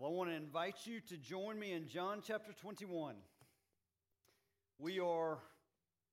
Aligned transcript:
Well, 0.00 0.12
I 0.12 0.14
want 0.14 0.30
to 0.30 0.36
invite 0.36 0.76
you 0.84 1.00
to 1.08 1.16
join 1.16 1.58
me 1.58 1.72
in 1.72 1.88
John 1.88 2.20
chapter 2.24 2.52
21. 2.52 3.16
We 4.78 5.00
are 5.00 5.38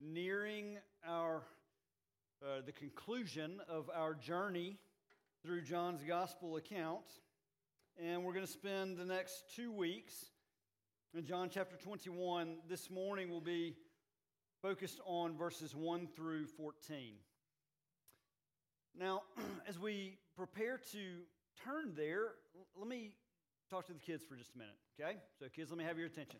nearing 0.02 0.80
our 1.08 1.44
uh, 2.44 2.62
the 2.66 2.72
conclusion 2.72 3.62
of 3.70 3.92
our 3.96 4.16
journey 4.16 4.78
through 5.44 5.62
John's 5.62 6.02
gospel 6.04 6.56
account, 6.56 7.04
and 8.04 8.24
we're 8.24 8.34
going 8.34 8.48
to 8.48 8.52
spend 8.52 8.98
the 8.98 9.06
next 9.06 9.54
two 9.56 9.72
weeks 9.72 10.32
in 11.14 11.24
John 11.24 11.50
chapter 11.52 11.76
21. 11.76 12.58
This 12.68 12.90
morning 12.90 13.30
will 13.30 13.40
be 13.40 13.76
focused 14.64 15.00
on 15.06 15.38
verses 15.38 15.76
1 15.76 16.08
through 16.08 16.48
14. 16.48 17.14
Now, 18.98 19.22
as 19.70 19.78
we 19.78 20.18
prepare 20.36 20.80
to 20.92 21.20
turn 21.64 21.94
there, 21.96 22.30
let 22.76 22.88
me 22.88 23.12
talk 23.70 23.86
to 23.88 23.94
the 23.94 24.00
kids 24.00 24.24
for 24.24 24.36
just 24.36 24.56
a 24.56 24.58
minute, 24.58 24.76
okay? 25.00 25.18
So, 25.40 25.48
kids, 25.50 25.72
let 25.72 25.78
me 25.78 25.84
have 25.84 25.98
your 25.98 26.08
attention. 26.08 26.40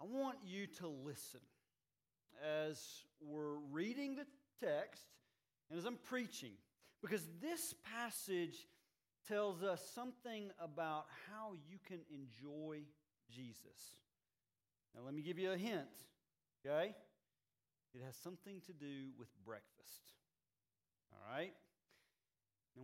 I 0.00 0.04
want 0.04 0.38
you 0.44 0.66
to 0.78 0.88
listen 0.88 1.40
as 2.42 2.80
we're 3.20 3.56
reading 3.70 4.16
the 4.16 4.26
text 4.64 5.04
and 5.68 5.78
as 5.78 5.84
I'm 5.84 5.98
preaching, 6.08 6.52
because 7.02 7.22
this 7.40 7.74
passage 7.96 8.66
tells 9.28 9.62
us 9.62 9.82
something 9.94 10.50
about 10.62 11.06
how 11.28 11.52
you 11.68 11.78
can 11.86 12.00
enjoy 12.10 12.80
Jesus. 13.30 13.96
Now, 14.94 15.02
let 15.04 15.14
me 15.14 15.22
give 15.22 15.38
you 15.38 15.52
a 15.52 15.56
hint, 15.56 15.88
okay? 16.64 16.94
It 17.94 18.02
has 18.04 18.16
something 18.16 18.60
to 18.66 18.72
do 18.72 19.10
with 19.18 19.28
breakfast. 19.44 20.12
All 21.12 21.36
right? 21.36 21.52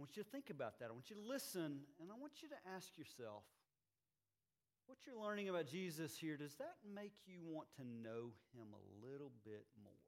Want 0.06 0.14
you 0.14 0.22
to 0.22 0.30
think 0.30 0.54
about 0.54 0.78
that. 0.78 0.86
I 0.86 0.94
want 0.94 1.10
you 1.10 1.18
to 1.18 1.26
listen, 1.26 1.82
and 1.98 2.14
I 2.14 2.16
want 2.22 2.38
you 2.38 2.46
to 2.54 2.60
ask 2.78 2.94
yourself 2.94 3.42
what 4.86 5.02
you're 5.02 5.18
learning 5.18 5.50
about 5.50 5.66
Jesus 5.66 6.14
here, 6.14 6.38
does 6.38 6.54
that 6.62 6.78
make 6.86 7.10
you 7.26 7.42
want 7.42 7.66
to 7.74 7.82
know 7.82 8.30
him 8.54 8.70
a 8.70 8.82
little 9.02 9.34
bit 9.42 9.66
more? 9.82 10.06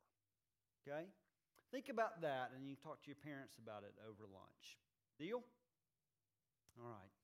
Okay? 0.87 1.03
Think 1.75 1.91
about 1.91 2.23
that, 2.23 2.55
and 2.55 2.63
you 2.63 2.79
can 2.79 2.87
talk 2.87 3.03
to 3.03 3.11
your 3.11 3.19
parents 3.27 3.59
about 3.59 3.83
it 3.83 3.91
over 4.07 4.23
lunch. 4.31 4.79
Deal? 5.19 5.43
All 6.79 6.95
right. 6.95 7.15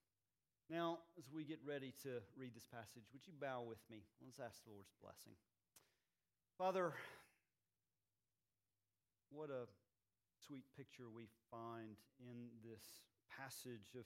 Now, 0.67 0.99
as 1.15 1.31
we 1.31 1.47
get 1.47 1.63
ready 1.63 1.95
to 2.03 2.19
read 2.35 2.59
this 2.59 2.67
passage, 2.67 3.07
would 3.15 3.23
you 3.23 3.39
bow 3.39 3.63
with 3.63 3.87
me? 3.87 4.03
Let's 4.19 4.43
ask 4.43 4.59
the 4.67 4.75
Lord's 4.75 4.99
blessing. 4.99 5.39
Father, 6.59 6.91
what 9.31 9.55
a 9.55 9.71
sweet 10.47 10.65
picture 10.77 11.05
we 11.15 11.27
find 11.51 11.97
in 12.21 12.49
this 12.63 12.85
passage 13.31 13.95
of, 13.99 14.05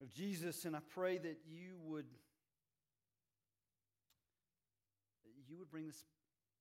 of 0.00 0.12
Jesus. 0.12 0.64
And 0.64 0.76
I 0.76 0.80
pray 0.94 1.18
that 1.18 1.38
you 1.46 1.78
would, 1.84 2.06
you 5.48 5.58
would 5.58 5.70
bring 5.70 5.86
this 5.86 6.04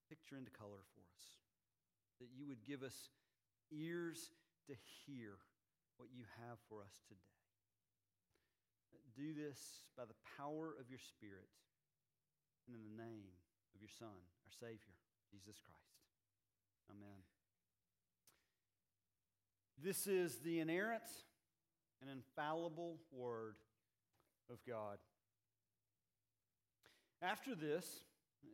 picture 0.10 0.38
into 0.38 0.52
color 0.52 0.82
for 0.94 1.02
us, 1.02 1.26
that 2.20 2.30
you 2.36 2.48
would 2.48 2.64
give 2.66 2.84
us 2.84 3.10
ears 3.72 4.32
to 4.68 4.74
hear 5.06 5.38
what 5.98 6.10
you 6.14 6.24
have 6.48 6.58
for 6.70 6.82
us 6.82 7.02
today. 7.08 7.22
Do 9.16 9.32
this 9.32 9.60
by 9.96 10.04
the 10.04 10.18
power 10.38 10.76
of 10.76 10.90
your 10.90 11.00
Spirit 11.00 11.48
and 12.68 12.76
in 12.76 12.84
the 12.84 12.98
name 13.00 13.32
of 13.74 13.80
your 13.80 13.94
Son, 13.98 14.12
our 14.12 14.54
Savior, 14.60 14.96
Jesus 15.32 15.56
Christ. 15.64 16.04
Amen. 16.92 17.35
This 19.82 20.08
is 20.08 20.38
the 20.38 20.60
inerrant 20.60 21.04
and 22.02 22.10
infallible 22.10 22.98
Word 23.12 23.56
of 24.50 24.58
God. 24.68 24.98
After 27.22 27.56
this, 27.56 28.02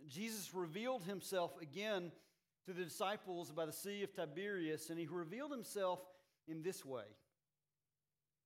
Jesus 0.08 0.54
revealed 0.54 1.04
himself 1.04 1.52
again 1.62 2.12
to 2.66 2.74
the 2.74 2.84
disciples 2.84 3.52
by 3.52 3.66
the 3.66 3.74
Sea 3.74 4.04
of 4.04 4.14
Tiberias, 4.14 4.90
and 4.90 5.00
he 5.00 5.08
revealed 5.08 5.52
himself 5.52 6.00
in 6.48 6.62
this 6.62 6.86
way 6.86 7.06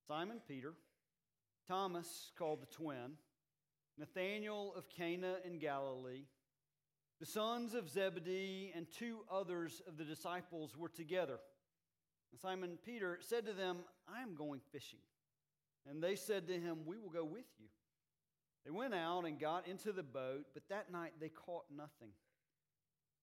Simon 0.06 0.40
Peter, 0.46 0.74
Thomas, 1.68 2.30
called 2.38 2.62
the 2.62 2.66
twin, 2.66 3.12
Nathanael 3.98 4.72
of 4.76 4.88
Cana 4.88 5.36
in 5.44 5.58
Galilee, 5.58 6.24
the 7.20 7.26
sons 7.26 7.74
of 7.74 7.88
Zebedee, 7.88 8.72
and 8.74 8.86
two 8.90 9.20
others 9.30 9.80
of 9.88 9.96
the 9.96 10.04
disciples 10.04 10.76
were 10.76 10.88
together. 10.88 11.38
Simon 12.40 12.78
Peter 12.84 13.18
said 13.20 13.46
to 13.46 13.52
them, 13.52 13.78
I 14.08 14.22
am 14.22 14.34
going 14.34 14.60
fishing. 14.72 15.00
And 15.88 16.02
they 16.02 16.16
said 16.16 16.48
to 16.48 16.54
him, 16.54 16.78
We 16.84 16.98
will 16.98 17.10
go 17.10 17.24
with 17.24 17.46
you. 17.58 17.66
They 18.64 18.70
went 18.70 18.94
out 18.94 19.24
and 19.24 19.38
got 19.38 19.68
into 19.68 19.92
the 19.92 20.02
boat, 20.02 20.46
but 20.52 20.68
that 20.68 20.90
night 20.90 21.12
they 21.20 21.28
caught 21.28 21.64
nothing. 21.74 22.10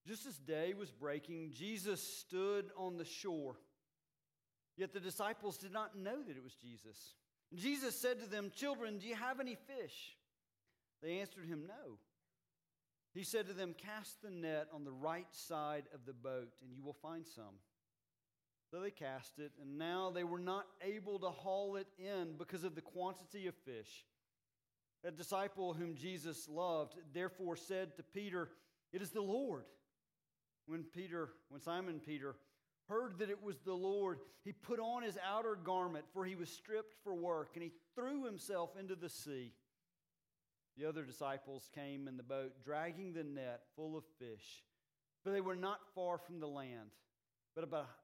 Just 0.08 0.25
as 0.25 0.38
day 0.38 0.74
was 0.74 0.92
breaking, 0.92 1.52
Jesus 1.52 2.02
stood 2.02 2.72
on 2.78 2.97
the 2.97 3.06
shore. 3.06 3.56
Yet 4.78 4.94
the 4.94 5.00
disciples 5.00 5.58
did 5.58 5.72
not 5.72 5.97
know 5.97 6.24
that 6.24 6.38
it 6.38 6.44
was 6.44 6.56
Jesus. 6.56 7.16
And 7.52 7.59
Jesus 7.59 8.00
said 8.00 8.19
to 8.22 8.30
them, 8.30 8.52
Children, 8.56 8.97
do 8.97 9.08
you 9.08 9.16
have 9.16 9.40
any 9.40 9.56
fish? 9.56 10.18
They 11.02 11.19
answered 11.19 11.46
him, 11.46 11.66
No. 11.68 11.97
He 13.13 13.24
said 13.24 13.47
to 13.47 13.53
them, 13.53 13.75
Cast 13.78 14.22
the 14.24 14.31
net 14.31 14.68
on 14.74 14.84
the 14.84 14.92
right 14.92 15.28
side 15.31 15.84
of 15.94 16.06
the 16.06 16.13
boat, 16.13 16.50
and 16.62 16.74
you 16.74 16.84
will 16.84 16.97
find 17.02 17.28
some. 17.28 17.59
So 18.73 18.79
they 18.79 18.89
cast 18.89 19.38
it, 19.38 19.51
and 19.61 19.78
now 19.78 20.09
they 20.09 20.23
were 20.23 20.39
not 20.39 20.66
able 20.84 21.19
to 21.19 21.29
haul 21.29 21.75
it 21.75 21.85
in 22.00 22.34
because 22.39 22.63
of 22.63 22.73
the 22.73 22.81
quantity 22.81 23.45
of 23.45 23.53
fish. 23.53 24.03
A 25.06 25.11
disciple 25.11 25.75
whom 25.75 25.94
Jesus 25.94 26.50
loved 26.50 26.95
therefore 27.13 27.56
said 27.56 27.95
to 27.97 28.03
Peter, 28.03 28.50
It 28.91 29.03
is 29.03 29.12
the 29.12 29.22
Lord. 29.22 29.66
When 30.66 30.85
Peter, 30.85 31.29
when 31.50 31.62
Simon 31.62 32.01
Peter 32.03 32.35
heard 32.89 33.19
that 33.19 33.29
it 33.29 33.44
was 33.44 33.59
the 33.59 33.75
Lord, 33.75 34.17
he 34.44 34.53
put 34.53 34.79
on 34.79 35.03
his 35.03 35.19
outer 35.23 35.56
garment, 35.56 36.06
for 36.12 36.25
he 36.25 36.33
was 36.33 36.50
stripped 36.50 36.95
for 37.03 37.13
work, 37.13 37.51
and 37.53 37.62
he 37.62 37.73
threw 37.94 38.25
himself 38.25 38.72
into 38.79 38.95
the 38.95 39.09
sea. 39.09 39.51
The 40.79 40.89
other 40.89 41.03
disciples 41.03 41.69
came 41.75 42.07
in 42.07 42.17
the 42.17 42.23
boat, 42.23 42.53
dragging 42.66 43.13
the 43.13 43.23
net 43.23 43.66
full 43.75 43.95
of 43.95 44.03
fish, 44.17 44.63
but 45.23 45.31
they 45.31 45.41
were 45.41 45.56
not 45.56 45.78
far 45.94 46.17
from 46.17 46.39
the 46.39 46.47
land, 46.47 46.89
but 47.53 47.63
about 47.63 47.85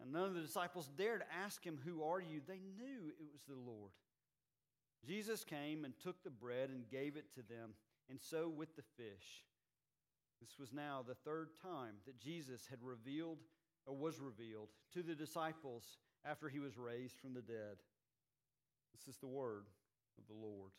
And 0.00 0.12
none 0.12 0.24
of 0.24 0.34
the 0.34 0.40
disciples 0.40 0.90
dared 0.96 1.22
ask 1.44 1.64
him, 1.64 1.78
Who 1.84 2.02
are 2.02 2.20
you? 2.20 2.40
They 2.46 2.60
knew 2.76 3.08
it 3.08 3.26
was 3.32 3.42
the 3.48 3.54
Lord. 3.54 3.92
Jesus 5.06 5.44
came 5.44 5.84
and 5.84 5.94
took 6.00 6.22
the 6.22 6.30
bread 6.30 6.70
and 6.70 6.88
gave 6.90 7.16
it 7.16 7.32
to 7.34 7.42
them, 7.42 7.70
and 8.10 8.20
so 8.20 8.48
with 8.48 8.74
the 8.76 8.82
fish. 8.96 9.44
This 10.40 10.58
was 10.58 10.72
now 10.72 11.04
the 11.06 11.14
third 11.14 11.50
time 11.62 11.94
that 12.06 12.20
Jesus 12.20 12.66
had 12.68 12.80
revealed 12.82 13.38
or 13.86 13.96
was 13.96 14.20
revealed 14.20 14.68
to 14.92 15.02
the 15.02 15.14
disciples 15.14 15.98
after 16.24 16.48
he 16.48 16.58
was 16.58 16.76
raised 16.76 17.16
from 17.18 17.34
the 17.34 17.40
dead. 17.40 17.76
This 18.92 19.14
is 19.14 19.18
the 19.20 19.28
word 19.28 19.64
of 20.18 20.26
the 20.26 20.34
Lord. 20.34 20.72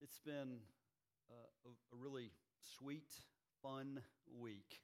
It's 0.00 0.18
been 0.18 0.58
a, 1.30 1.68
a 1.68 1.96
really 1.96 2.30
sweet, 2.76 3.12
fun 3.62 4.00
week. 4.38 4.80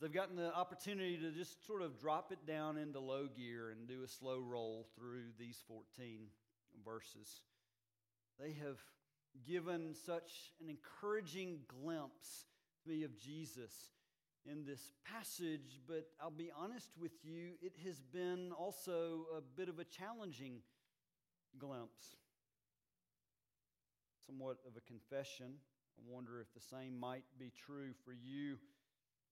They've 0.00 0.10
gotten 0.10 0.36
the 0.36 0.54
opportunity 0.54 1.18
to 1.18 1.30
just 1.30 1.66
sort 1.66 1.82
of 1.82 2.00
drop 2.00 2.32
it 2.32 2.46
down 2.46 2.78
into 2.78 2.98
low 3.00 3.26
gear 3.26 3.68
and 3.68 3.86
do 3.86 4.02
a 4.02 4.08
slow 4.08 4.40
roll 4.40 4.86
through 4.96 5.24
these 5.38 5.62
14 5.68 6.20
verses. 6.82 7.42
They 8.38 8.52
have 8.52 8.78
given 9.46 9.94
such 9.94 10.54
an 10.62 10.70
encouraging 10.70 11.58
glimpse 11.68 12.46
to 12.82 12.88
me 12.88 13.02
of 13.02 13.18
Jesus 13.18 13.90
in 14.50 14.64
this 14.64 14.90
passage, 15.04 15.80
but 15.86 16.06
I'll 16.18 16.30
be 16.30 16.50
honest 16.58 16.88
with 16.98 17.12
you, 17.22 17.50
it 17.60 17.74
has 17.84 18.00
been 18.00 18.52
also 18.52 19.26
a 19.36 19.42
bit 19.42 19.68
of 19.68 19.78
a 19.78 19.84
challenging 19.84 20.60
glimpse. 21.58 22.16
Somewhat 24.26 24.56
of 24.66 24.78
a 24.78 24.80
confession. 24.80 25.52
I 25.98 26.02
wonder 26.10 26.40
if 26.40 26.54
the 26.54 26.60
same 26.74 26.98
might 26.98 27.24
be 27.38 27.52
true 27.66 27.92
for 28.02 28.14
you 28.14 28.56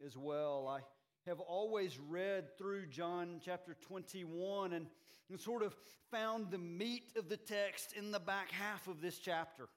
as 0.05 0.17
well. 0.17 0.69
I 0.69 0.81
have 1.29 1.41
always 1.41 1.99
read 1.99 2.56
through 2.56 2.87
John 2.87 3.41
chapter 3.45 3.77
21 3.83 4.73
and, 4.73 4.87
and 5.29 5.41
sort 5.41 5.62
of 5.62 5.75
found 6.11 6.50
the 6.50 6.59
meat 6.59 7.12
of 7.17 7.29
the 7.29 7.37
text 7.37 7.93
in 7.97 8.11
the 8.11 8.21
back 8.21 8.50
half 8.50 8.89
of 8.89 9.00
this 9.00 9.19
chapter 9.19 9.69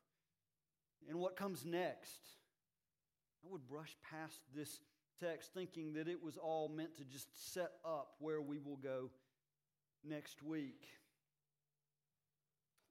and 1.09 1.19
what 1.19 1.35
comes 1.35 1.65
next. 1.65 2.21
I 3.43 3.51
would 3.51 3.67
brush 3.67 3.95
past 4.09 4.39
this 4.55 4.79
text 5.19 5.53
thinking 5.53 5.93
that 5.93 6.07
it 6.07 6.23
was 6.23 6.37
all 6.37 6.69
meant 6.69 6.97
to 6.97 7.03
just 7.03 7.53
set 7.53 7.71
up 7.85 8.13
where 8.19 8.41
we 8.41 8.57
will 8.59 8.77
go 8.77 9.09
next 10.03 10.41
week. 10.43 10.85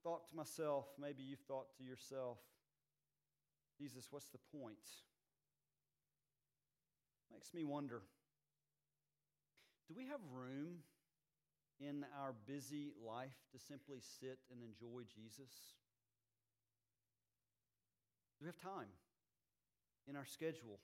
Thought 0.03 0.27
to 0.29 0.35
myself, 0.35 0.85
maybe 0.99 1.23
you've 1.23 1.39
thought 1.47 1.67
to 1.77 1.83
yourself, 1.83 2.37
Jesus, 3.77 4.07
what's 4.11 4.27
the 4.27 4.39
point? 4.57 4.77
Makes 7.31 7.53
me 7.53 7.63
wonder 7.63 8.01
do 9.87 9.95
we 9.97 10.07
have 10.07 10.19
room 10.31 10.77
in 11.79 12.05
our 12.21 12.33
busy 12.45 12.91
life 13.05 13.35
to 13.51 13.59
simply 13.59 13.99
sit 14.19 14.39
and 14.51 14.61
enjoy 14.63 15.01
Jesus? 15.13 15.51
Do 18.39 18.45
we 18.45 18.47
have 18.47 18.57
time 18.57 18.87
in 20.07 20.15
our 20.15 20.25
schedule 20.25 20.79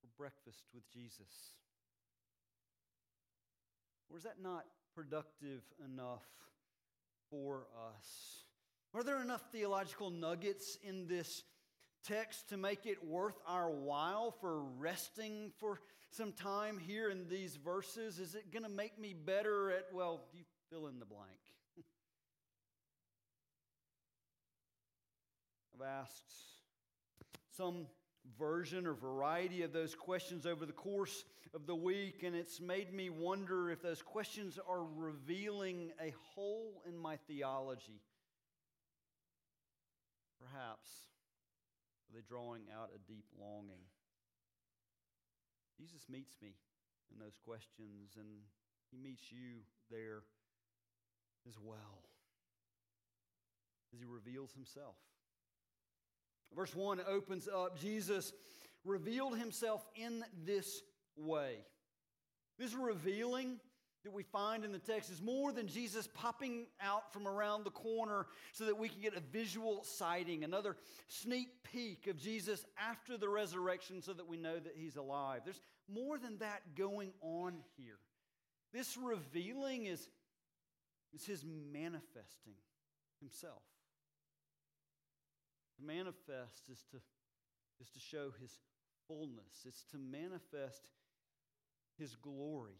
for 0.00 0.08
breakfast 0.18 0.64
with 0.74 0.88
Jesus? 0.92 1.54
Or 4.10 4.16
is 4.16 4.24
that 4.24 4.42
not 4.42 4.66
productive 4.94 5.62
enough 5.84 6.26
for 7.30 7.66
us? 7.96 8.44
Are 8.92 9.04
there 9.04 9.22
enough 9.22 9.42
theological 9.52 10.10
nuggets 10.10 10.76
in 10.82 11.06
this 11.06 11.44
text 12.04 12.48
to 12.50 12.56
make 12.56 12.86
it 12.86 13.04
worth 13.04 13.38
our 13.46 13.70
while 13.70 14.30
for 14.40 14.62
resting 14.78 15.52
for 15.58 15.80
some 16.10 16.32
time 16.32 16.78
here 16.78 17.10
in 17.10 17.28
these 17.28 17.56
verses? 17.56 18.18
Is 18.18 18.34
it 18.34 18.52
going 18.52 18.64
to 18.64 18.70
make 18.70 18.98
me 18.98 19.14
better 19.14 19.70
at, 19.70 19.86
well, 19.92 20.22
you 20.32 20.42
fill 20.70 20.88
in 20.88 20.98
the 20.98 21.06
blank? 21.06 21.28
I've 25.74 25.86
asked 25.86 26.32
some 27.56 27.86
version 28.38 28.86
or 28.86 28.94
variety 28.94 29.62
of 29.62 29.72
those 29.72 29.94
questions 29.94 30.46
over 30.46 30.66
the 30.66 30.72
course 30.72 31.24
of 31.54 31.66
the 31.66 31.74
week, 31.74 32.22
and 32.22 32.34
it's 32.34 32.60
made 32.60 32.92
me 32.92 33.10
wonder 33.10 33.70
if 33.70 33.82
those 33.82 34.02
questions 34.02 34.58
are 34.68 34.84
revealing 34.96 35.90
a 36.00 36.14
hole 36.34 36.82
in 36.86 36.96
my 36.96 37.16
theology. 37.28 38.00
Perhaps 40.40 40.88
are 42.10 42.14
they 42.14 42.26
drawing 42.26 42.62
out 42.74 42.90
a 42.94 42.98
deep 43.10 43.24
longing? 43.38 43.86
Jesus 45.78 46.08
meets 46.10 46.34
me 46.42 46.54
in 47.12 47.18
those 47.18 47.38
questions, 47.44 48.16
and 48.16 48.26
he 48.90 48.98
meets 48.98 49.30
you 49.30 49.62
there 49.90 50.22
as 51.48 51.54
well 51.62 52.02
as 53.94 54.00
he 54.00 54.06
reveals 54.06 54.52
himself. 54.52 54.96
Verse 56.54 56.74
1 56.74 57.00
opens 57.08 57.48
up 57.48 57.78
Jesus 57.78 58.32
revealed 58.84 59.38
himself 59.38 59.86
in 59.94 60.24
this 60.44 60.82
way. 61.16 61.58
This 62.58 62.74
revealing 62.74 63.60
that 64.04 64.12
we 64.12 64.22
find 64.22 64.64
in 64.64 64.72
the 64.72 64.78
text 64.78 65.10
is 65.10 65.20
more 65.20 65.52
than 65.52 65.66
Jesus 65.66 66.08
popping 66.14 66.66
out 66.80 67.12
from 67.12 67.28
around 67.28 67.64
the 67.64 67.70
corner 67.70 68.26
so 68.52 68.64
that 68.64 68.78
we 68.78 68.88
can 68.88 69.00
get 69.02 69.16
a 69.16 69.20
visual 69.20 69.84
sighting, 69.84 70.42
another 70.42 70.76
sneak 71.08 71.48
peek 71.62 72.06
of 72.06 72.16
Jesus 72.16 72.64
after 72.78 73.18
the 73.18 73.28
resurrection 73.28 74.00
so 74.00 74.12
that 74.12 74.26
we 74.26 74.36
know 74.36 74.58
that 74.58 74.74
he's 74.74 74.96
alive. 74.96 75.42
There's 75.44 75.60
more 75.92 76.18
than 76.18 76.38
that 76.38 76.74
going 76.76 77.12
on 77.20 77.58
here. 77.76 77.98
This 78.72 78.96
revealing 78.96 79.86
is, 79.86 80.08
is 81.12 81.26
his 81.26 81.44
manifesting 81.44 82.54
himself. 83.20 83.62
To 85.76 85.86
manifest 85.86 86.68
is 86.70 86.84
to, 86.92 86.98
is 87.80 87.90
to 87.90 87.98
show 87.98 88.32
his 88.40 88.58
fullness, 89.06 89.66
it's 89.66 89.84
to 89.90 89.98
manifest 89.98 90.88
his 91.98 92.14
glory. 92.16 92.78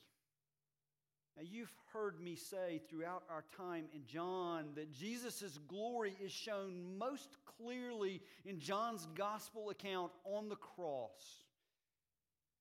Now, 1.37 1.45
you've 1.49 1.73
heard 1.93 2.21
me 2.21 2.35
say 2.35 2.83
throughout 2.89 3.23
our 3.31 3.45
time 3.57 3.85
in 3.95 4.05
John 4.07 4.71
that 4.75 4.93
Jesus' 4.93 5.59
glory 5.69 6.15
is 6.23 6.33
shown 6.33 6.99
most 6.99 7.37
clearly 7.45 8.21
in 8.45 8.61
John's 8.61 9.07
gospel 9.15 9.71
account 9.71 10.13
on 10.25 10.49
the 10.49 10.57
cross. 10.57 11.45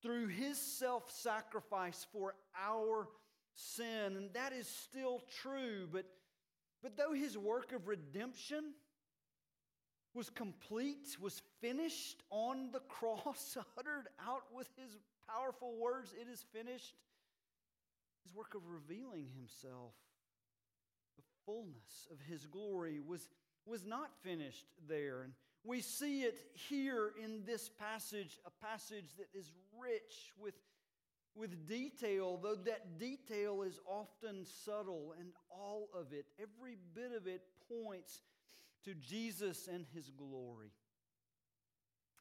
Through 0.02 0.28
his 0.28 0.58
self 0.58 1.12
sacrifice 1.12 2.08
for 2.14 2.36
our 2.58 3.10
sin, 3.54 4.16
and 4.16 4.34
that 4.34 4.54
is 4.54 4.68
still 4.68 5.22
true, 5.42 5.88
but, 5.92 6.06
but 6.82 6.96
though 6.96 7.14
his 7.14 7.38
work 7.38 7.74
of 7.74 7.88
redemption 7.88 8.74
was 10.14 10.30
complete, 10.30 11.18
was 11.20 11.42
finished 11.62 12.24
on 12.30 12.70
the 12.72 12.80
cross, 12.88 13.58
uttered 13.78 14.08
out 14.26 14.44
with 14.54 14.70
his 14.78 14.98
powerful 15.28 15.76
words, 15.78 16.14
It 16.20 16.32
is 16.32 16.46
finished. 16.54 16.96
His 18.24 18.34
work 18.34 18.56
of 18.56 18.62
revealing 18.68 19.28
himself, 19.36 19.94
the 21.18 21.24
fullness 21.46 22.08
of 22.12 22.20
his 22.20 22.46
glory, 22.46 23.00
was, 23.00 23.30
was 23.66 23.86
not 23.86 24.10
finished 24.24 24.66
there. 24.88 25.24
And 25.24 25.34
we 25.64 25.82
see 25.82 26.22
it 26.24 26.40
here 26.54 27.12
in 27.22 27.44
this 27.46 27.70
passage, 27.70 28.40
a 28.46 28.66
passage 28.66 29.16
that 29.18 29.28
is 29.34 29.52
rich 29.82 30.34
with, 30.38 30.56
with 31.36 31.68
detail, 31.68 32.40
though 32.42 32.56
that 32.56 33.00
detail 33.00 33.64
is 33.64 33.80
often 33.86 34.46
subtle, 34.46 35.14
and 35.20 35.30
all 35.50 35.90
of 35.94 36.14
it, 36.14 36.26
every 36.40 36.78
bit 36.94 37.12
of 37.16 37.28
it, 37.28 37.42
points 37.68 38.22
to 38.86 38.94
Jesus 38.94 39.68
and 39.72 39.86
his 39.94 40.10
glory. 40.10 40.72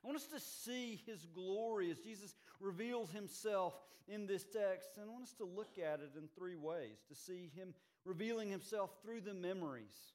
I 0.03 0.07
want 0.07 0.19
us 0.19 0.27
to 0.27 0.41
see 0.41 1.01
his 1.07 1.27
glory 1.35 1.91
as 1.91 1.99
Jesus 1.99 2.35
reveals 2.61 3.11
himself 3.11 3.75
in 4.07 4.27
this 4.27 4.45
text. 4.45 4.97
And 4.97 5.07
I 5.09 5.13
want 5.13 5.25
us 5.25 5.35
to 5.35 5.45
look 5.45 5.79
at 5.79 6.01
it 6.01 6.13
in 6.17 6.29
three 6.37 6.57
ways 6.57 6.99
to 7.09 7.15
see 7.15 7.51
him 7.55 7.75
revealing 8.05 8.51
himself 8.51 8.91
through 9.03 9.21
the 9.21 9.35
memories, 9.35 10.15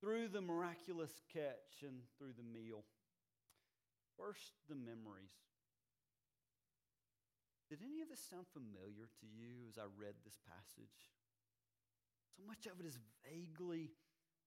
through 0.00 0.28
the 0.28 0.40
miraculous 0.40 1.22
catch, 1.32 1.82
and 1.82 2.00
through 2.18 2.34
the 2.36 2.58
meal. 2.58 2.84
First, 4.18 4.52
the 4.68 4.74
memories. 4.74 5.34
Did 7.70 7.80
any 7.82 8.02
of 8.02 8.08
this 8.08 8.20
sound 8.30 8.46
familiar 8.52 9.08
to 9.20 9.26
you 9.26 9.66
as 9.68 9.78
I 9.78 9.88
read 9.98 10.14
this 10.24 10.38
passage? 10.46 11.00
So 12.36 12.42
much 12.46 12.66
of 12.66 12.78
it 12.78 12.86
is 12.86 12.98
vaguely 13.24 13.90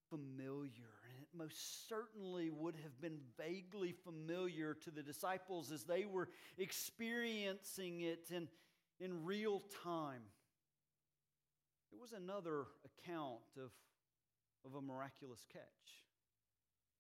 familiar. 0.10 0.94
And 1.10 1.22
it 1.22 1.28
most 1.34 1.88
certainly 1.88 2.50
would 2.50 2.76
have 2.84 3.00
been 3.02 3.20
vaguely 3.38 3.94
familiar 4.04 4.74
to 4.84 4.92
the 4.92 5.04
disciples 5.04 5.72
as 5.72 5.84
they 5.84 6.06
were 6.06 6.30
experiencing 6.58 8.02
it 8.02 8.28
in, 8.32 8.48
in 9.00 9.24
real 9.26 9.62
time. 9.84 10.22
It 11.92 12.00
was 12.00 12.14
another 12.14 12.66
account 12.86 13.40
of, 13.58 13.72
of 14.66 14.76
a 14.76 14.82
miraculous 14.82 15.46
catch. 15.52 15.62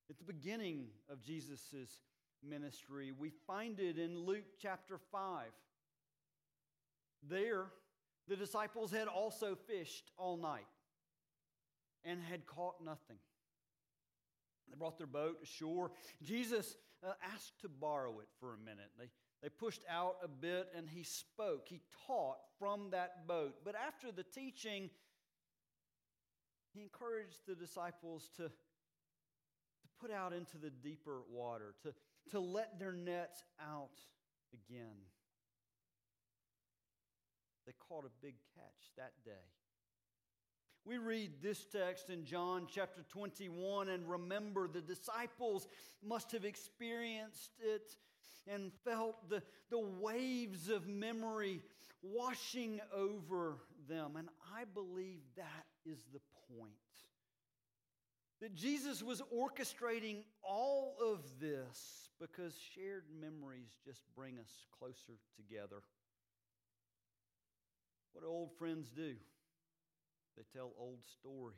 At 0.10 0.18
the 0.18 0.24
beginning 0.24 0.88
of 1.10 1.22
Jesus' 1.22 2.02
ministry, 2.48 3.12
we 3.12 3.32
find 3.46 3.80
it 3.80 3.98
in 3.98 4.18
Luke 4.18 4.46
chapter 4.62 4.98
5. 5.12 5.48
There, 7.28 7.66
the 8.28 8.36
disciples 8.38 8.92
had 8.92 9.08
also 9.08 9.56
fished 9.68 10.12
all 10.18 10.38
night 10.38 10.68
and 12.08 12.22
had 12.24 12.46
caught 12.46 12.76
nothing. 12.84 13.18
They 14.70 14.76
brought 14.78 14.98
their 14.98 15.08
boat 15.08 15.38
ashore. 15.44 15.92
Jesus 16.24 16.76
uh, 17.06 17.14
asked 17.34 17.60
to 17.62 17.70
borrow 17.70 18.20
it 18.20 18.28
for 18.40 18.54
a 18.54 18.58
minute. 18.58 18.92
They, 18.98 19.10
they 19.42 19.50
pushed 19.50 19.84
out 19.90 20.16
a 20.24 20.28
bit 20.28 20.68
and 20.76 20.88
he 20.90 21.04
spoke. 21.04 21.68
He 21.68 21.82
taught 22.08 22.38
from 22.60 22.90
that 22.92 23.28
boat. 23.28 23.56
But 23.64 23.76
after 23.76 24.12
the 24.12 24.24
teaching, 24.24 24.90
he 26.74 26.82
encouraged 26.82 27.40
the 27.48 27.56
disciples 27.56 28.30
to, 28.38 28.44
to 28.44 29.88
put 30.02 30.12
out 30.12 30.34
into 30.34 30.58
the 30.58 30.70
deeper 30.70 31.22
water, 31.32 31.76
to, 31.84 31.94
to 32.32 32.40
let 32.40 32.80
their 32.80 32.94
nets 32.94 33.44
out 33.62 34.00
again. 34.54 34.96
They 37.66 37.74
caught 37.90 38.06
a 38.06 38.12
big 38.22 38.36
catch 38.56 38.92
that 38.98 39.12
day. 39.26 39.32
We 40.88 41.00
read 41.00 41.42
this 41.44 41.66
text 41.66 42.10
in 42.10 42.24
John 42.24 42.66
chapter 42.74 43.04
21 43.10 43.90
and 43.90 44.10
remember 44.10 44.70
the 44.70 44.80
disciples 44.80 45.68
must 46.02 46.32
have 46.32 46.46
experienced 46.46 47.52
it 47.60 47.98
and 48.48 48.72
felt 48.86 49.30
the, 49.30 49.44
the 49.70 49.80
waves 49.80 50.70
of 50.70 50.88
memory 50.88 51.62
washing 52.02 52.80
over 52.96 53.58
them. 53.90 54.16
And 54.16 54.30
I 54.56 54.64
believe 54.64 55.20
that 55.36 55.66
is 55.86 56.00
the 56.14 56.22
point. 56.56 56.72
That 58.40 58.56
Jesus 58.56 59.04
was 59.04 59.22
orchestrating 59.36 60.20
all 60.42 60.96
of 61.02 61.20
this 61.42 62.08
because 62.18 62.54
shared 62.74 63.04
memories 63.20 63.72
just 63.84 64.04
bring 64.16 64.40
us 64.40 64.66
closer 64.80 65.20
together. 65.36 65.82
What 68.14 68.24
do 68.24 68.30
old 68.30 68.54
friends 68.58 68.90
do? 68.96 69.16
They 70.38 70.44
tell 70.54 70.72
old 70.80 71.00
stories. 71.20 71.56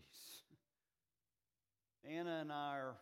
Anna 2.10 2.40
and 2.40 2.52
I 2.52 2.78
are 2.78 2.96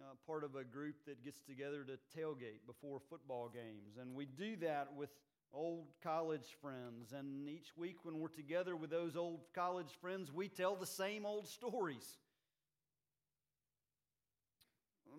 uh, 0.00 0.14
part 0.26 0.44
of 0.44 0.56
a 0.56 0.64
group 0.64 0.96
that 1.06 1.22
gets 1.22 1.42
together 1.42 1.84
to 1.84 2.18
tailgate 2.18 2.66
before 2.66 3.00
football 3.10 3.50
games, 3.52 3.98
and 4.00 4.14
we 4.14 4.24
do 4.24 4.56
that 4.56 4.94
with 4.96 5.10
old 5.52 5.88
college 6.02 6.56
friends. 6.60 7.12
And 7.12 7.48
each 7.48 7.76
week, 7.76 7.98
when 8.02 8.18
we're 8.18 8.28
together 8.28 8.74
with 8.76 8.90
those 8.90 9.14
old 9.14 9.40
college 9.54 9.92
friends, 10.00 10.32
we 10.32 10.48
tell 10.48 10.74
the 10.74 10.86
same 10.86 11.24
old 11.26 11.46
stories. 11.46 12.18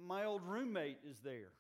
My 0.06 0.26
old 0.26 0.42
roommate 0.44 0.98
is 1.10 1.20
there. 1.24 1.54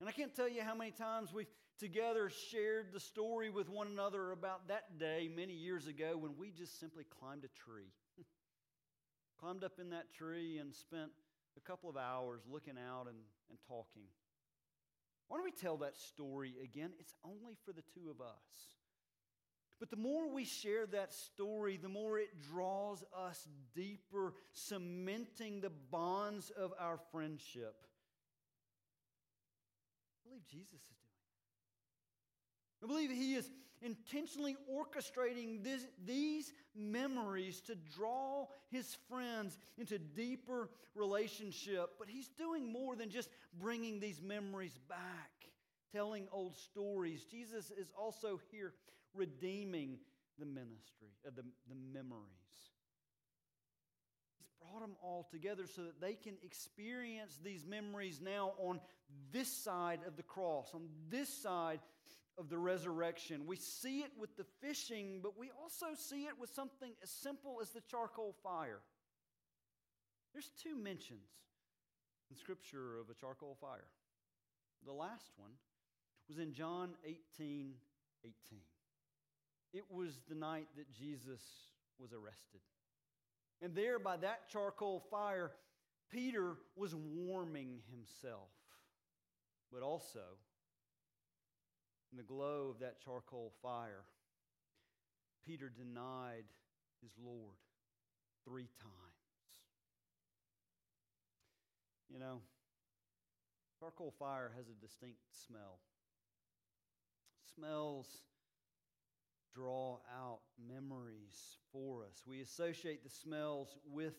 And 0.00 0.08
I 0.08 0.12
can't 0.12 0.34
tell 0.34 0.48
you 0.48 0.62
how 0.62 0.74
many 0.74 0.90
times 0.90 1.32
we've 1.32 1.46
together 1.78 2.30
shared 2.50 2.92
the 2.92 3.00
story 3.00 3.50
with 3.50 3.68
one 3.68 3.88
another 3.88 4.32
about 4.32 4.68
that 4.68 4.98
day 4.98 5.28
many 5.34 5.54
years 5.54 5.86
ago 5.86 6.16
when 6.16 6.36
we 6.38 6.50
just 6.50 6.78
simply 6.78 7.04
climbed 7.04 7.44
a 7.44 7.48
tree. 7.48 7.92
climbed 9.40 9.64
up 9.64 9.78
in 9.80 9.90
that 9.90 10.12
tree 10.12 10.58
and 10.58 10.74
spent 10.74 11.10
a 11.56 11.60
couple 11.60 11.90
of 11.90 11.96
hours 11.96 12.42
looking 12.50 12.76
out 12.78 13.06
and, 13.06 13.18
and 13.50 13.58
talking. 13.68 14.04
Why 15.28 15.36
don't 15.36 15.44
we 15.44 15.52
tell 15.52 15.78
that 15.78 15.96
story 15.96 16.54
again? 16.62 16.90
It's 16.98 17.14
only 17.24 17.56
for 17.64 17.72
the 17.72 17.82
two 17.82 18.10
of 18.10 18.20
us. 18.20 18.74
But 19.80 19.90
the 19.90 19.96
more 19.96 20.32
we 20.32 20.44
share 20.44 20.86
that 20.86 21.12
story, 21.12 21.76
the 21.76 21.88
more 21.88 22.18
it 22.18 22.40
draws 22.40 23.02
us 23.16 23.46
deeper, 23.74 24.34
cementing 24.52 25.60
the 25.60 25.72
bonds 25.90 26.50
of 26.50 26.72
our 26.78 26.98
friendship. 27.10 27.74
I 30.24 30.28
believe 30.28 30.46
Jesus 30.46 30.80
is 30.90 31.03
I 32.84 32.86
believe 32.86 33.10
he 33.10 33.34
is 33.34 33.50
intentionally 33.80 34.56
orchestrating 34.70 35.64
this, 35.64 35.86
these 36.04 36.52
memories 36.76 37.60
to 37.62 37.76
draw 37.96 38.46
his 38.70 38.96
friends 39.08 39.58
into 39.78 39.98
deeper 39.98 40.68
relationship. 40.94 41.90
But 41.98 42.08
he's 42.08 42.28
doing 42.28 42.70
more 42.70 42.94
than 42.94 43.08
just 43.10 43.30
bringing 43.58 44.00
these 44.00 44.20
memories 44.20 44.78
back, 44.88 45.30
telling 45.92 46.28
old 46.30 46.56
stories. 46.56 47.24
Jesus 47.24 47.70
is 47.70 47.90
also 47.98 48.38
here 48.50 48.74
redeeming 49.14 49.98
the 50.38 50.46
ministry, 50.46 51.08
uh, 51.26 51.30
the, 51.34 51.42
the 51.68 51.76
memories. 51.92 52.22
He's 54.38 54.50
brought 54.60 54.80
them 54.80 54.96
all 55.02 55.26
together 55.30 55.64
so 55.74 55.82
that 55.82 56.00
they 56.02 56.14
can 56.14 56.34
experience 56.42 57.38
these 57.42 57.64
memories 57.64 58.20
now 58.22 58.52
on 58.58 58.80
this 59.32 59.48
side 59.48 60.00
of 60.06 60.16
the 60.16 60.22
cross, 60.22 60.70
on 60.74 60.88
this 61.08 61.28
side 61.28 61.80
of 62.38 62.48
the 62.48 62.58
resurrection. 62.58 63.46
We 63.46 63.56
see 63.56 64.00
it 64.00 64.10
with 64.18 64.36
the 64.36 64.44
fishing, 64.60 65.20
but 65.22 65.38
we 65.38 65.50
also 65.60 65.86
see 65.96 66.24
it 66.24 66.38
with 66.38 66.50
something 66.50 66.92
as 67.02 67.10
simple 67.10 67.58
as 67.62 67.70
the 67.70 67.80
charcoal 67.80 68.34
fire. 68.42 68.80
There's 70.32 70.50
two 70.60 70.76
mentions 70.76 71.28
in 72.30 72.36
Scripture 72.36 72.98
of 73.00 73.08
a 73.10 73.14
charcoal 73.14 73.56
fire. 73.60 73.86
The 74.84 74.92
last 74.92 75.32
one 75.36 75.52
was 76.28 76.38
in 76.38 76.52
John 76.52 76.90
18 77.04 77.74
18. 78.24 78.58
It 79.72 79.84
was 79.90 80.20
the 80.28 80.34
night 80.34 80.68
that 80.76 80.90
Jesus 80.92 81.40
was 81.98 82.12
arrested. 82.12 82.60
And 83.60 83.74
there, 83.74 83.98
by 83.98 84.16
that 84.18 84.48
charcoal 84.48 85.00
fire, 85.10 85.52
Peter 86.10 86.56
was 86.76 86.94
warming 86.94 87.80
himself, 87.90 88.50
but 89.72 89.82
also 89.82 90.20
in 92.14 92.16
the 92.16 92.22
glow 92.22 92.68
of 92.70 92.78
that 92.78 93.00
charcoal 93.04 93.52
fire, 93.60 94.04
Peter 95.44 95.68
denied 95.68 96.44
his 97.02 97.10
Lord 97.20 97.56
three 98.44 98.68
times. 98.80 98.92
You 102.08 102.20
know, 102.20 102.40
charcoal 103.80 104.14
fire 104.16 104.52
has 104.56 104.66
a 104.68 104.80
distinct 104.80 105.18
smell. 105.48 105.80
Smells 107.56 108.06
draw 109.52 109.98
out 110.16 110.38
memories 110.68 111.56
for 111.72 112.04
us. 112.04 112.22
We 112.24 112.42
associate 112.42 113.02
the 113.02 113.10
smells 113.10 113.76
with 113.90 114.14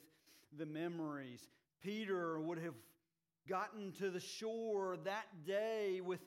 the 0.57 0.65
memories. 0.65 1.47
Peter 1.81 2.41
would 2.41 2.57
have 2.59 2.75
gotten 3.47 3.93
to 3.93 4.09
the 4.09 4.19
shore 4.19 4.97
that 5.05 5.27
day 5.45 6.01
with 6.03 6.19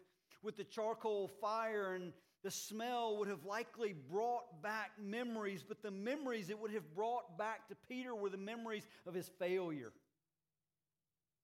with 0.43 0.57
the 0.57 0.65
charcoal 0.65 1.29
fire, 1.41 1.95
and 1.95 2.13
the 2.43 2.51
smell 2.51 3.17
would 3.19 3.29
have 3.29 3.45
likely 3.45 3.95
brought 4.11 4.63
back 4.63 4.93
memories, 5.01 5.65
but 5.67 5.83
the 5.83 5.91
memories 5.91 6.51
it 6.51 6.59
would 6.59 6.73
have 6.73 6.95
brought 6.95 7.37
back 7.37 7.69
to 7.69 7.75
Peter 7.89 8.15
were 8.15 8.31
the 8.31 8.37
memories 8.37 8.87
of 9.07 9.15
his 9.15 9.29
failure, 9.39 9.93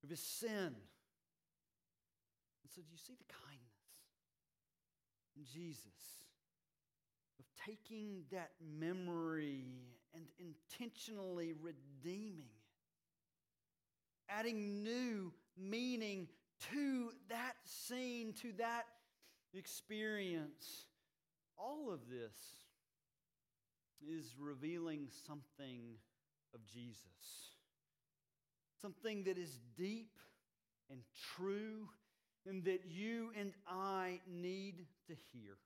of 0.02 0.10
his 0.10 0.20
sin. 0.20 0.48
And 0.48 0.74
so, 2.74 2.80
do 2.82 2.88
you 2.92 2.98
see 2.98 3.14
the 3.14 3.32
kindness 3.46 3.74
in 5.36 5.44
Jesus? 5.44 5.88
Of 7.40 7.46
taking 7.66 8.22
that 8.30 8.52
memory 8.78 9.64
and 10.14 10.24
intentionally 10.38 11.54
redeeming 11.60 12.46
it, 12.46 14.30
adding 14.30 14.84
new 14.84 15.32
meaning 15.58 16.28
to 16.72 17.10
that 17.28 17.54
scene, 17.64 18.34
to 18.42 18.52
that 18.58 18.84
experience. 19.54 20.86
All 21.56 21.92
of 21.92 22.00
this 22.08 22.34
is 24.06 24.34
revealing 24.38 25.08
something 25.26 25.80
of 26.54 26.64
Jesus. 26.66 26.98
Something 28.80 29.24
that 29.24 29.38
is 29.38 29.60
deep 29.76 30.18
and 30.90 31.00
true 31.36 31.88
and 32.46 32.64
that 32.64 32.84
you 32.86 33.30
and 33.38 33.52
I 33.66 34.20
need 34.30 34.86
to 35.06 35.14
hear. 35.32 35.56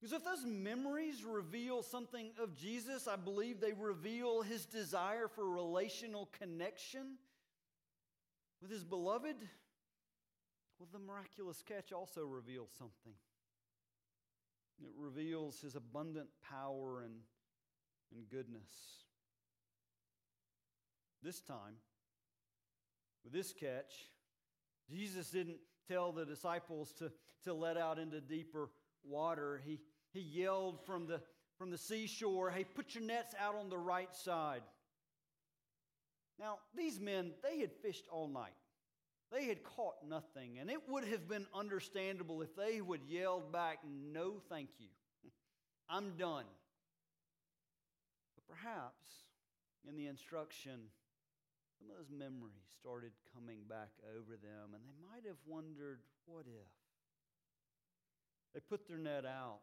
Because 0.00 0.14
if 0.14 0.24
those 0.24 0.44
memories 0.44 1.22
reveal 1.24 1.82
something 1.82 2.30
of 2.42 2.56
Jesus, 2.56 3.06
I 3.06 3.16
believe 3.16 3.60
they 3.60 3.72
reveal 3.72 4.42
his 4.42 4.66
desire 4.66 5.28
for 5.28 5.48
relational 5.48 6.28
connection 6.38 7.18
with 8.62 8.70
his 8.70 8.84
beloved, 8.84 9.36
well, 10.78 10.88
the 10.92 10.98
miraculous 11.00 11.62
catch 11.66 11.92
also 11.92 12.24
reveals 12.24 12.70
something. 12.78 13.12
It 14.80 14.92
reveals 14.96 15.60
his 15.60 15.74
abundant 15.74 16.28
power 16.48 17.02
and, 17.02 17.14
and 18.14 18.28
goodness. 18.30 18.70
This 21.22 21.40
time, 21.40 21.74
with 23.24 23.32
this 23.32 23.52
catch, 23.52 23.92
Jesus 24.90 25.30
didn't 25.30 25.58
tell 25.88 26.12
the 26.12 26.24
disciples 26.24 26.92
to, 26.98 27.12
to 27.44 27.54
let 27.54 27.76
out 27.76 27.98
into 27.98 28.20
deeper 28.20 28.70
water. 29.04 29.60
He, 29.64 29.80
he 30.12 30.20
yelled 30.20 30.84
from 30.84 31.06
the, 31.06 31.20
from 31.58 31.70
the 31.70 31.78
seashore, 31.78 32.50
Hey, 32.50 32.64
put 32.64 32.94
your 32.94 33.04
nets 33.04 33.34
out 33.40 33.54
on 33.54 33.70
the 33.70 33.78
right 33.78 34.14
side. 34.14 34.62
Now, 36.38 36.58
these 36.76 36.98
men, 36.98 37.32
they 37.42 37.60
had 37.60 37.72
fished 37.82 38.06
all 38.10 38.28
night. 38.28 38.54
They 39.32 39.44
had 39.46 39.62
caught 39.62 39.94
nothing, 40.06 40.58
and 40.58 40.70
it 40.70 40.88
would 40.88 41.04
have 41.04 41.26
been 41.28 41.46
understandable 41.54 42.42
if 42.42 42.54
they 42.54 42.80
would 42.80 43.00
yelled 43.08 43.50
back, 43.50 43.78
No, 44.12 44.34
thank 44.50 44.68
you. 44.78 44.88
I'm 45.88 46.16
done. 46.18 46.44
But 48.34 48.46
perhaps 48.46 49.08
in 49.88 49.96
the 49.96 50.06
instruction, 50.06 50.80
some 51.78 51.90
of 51.90 51.96
those 51.96 52.10
memories 52.10 52.62
started 52.78 53.12
coming 53.34 53.58
back 53.68 53.90
over 54.14 54.36
them, 54.36 54.74
and 54.74 54.82
they 54.84 54.94
might 55.10 55.26
have 55.26 55.38
wondered, 55.46 56.00
What 56.26 56.44
if? 56.46 56.68
They 58.52 58.60
put 58.60 58.86
their 58.86 58.98
net 58.98 59.24
out 59.24 59.60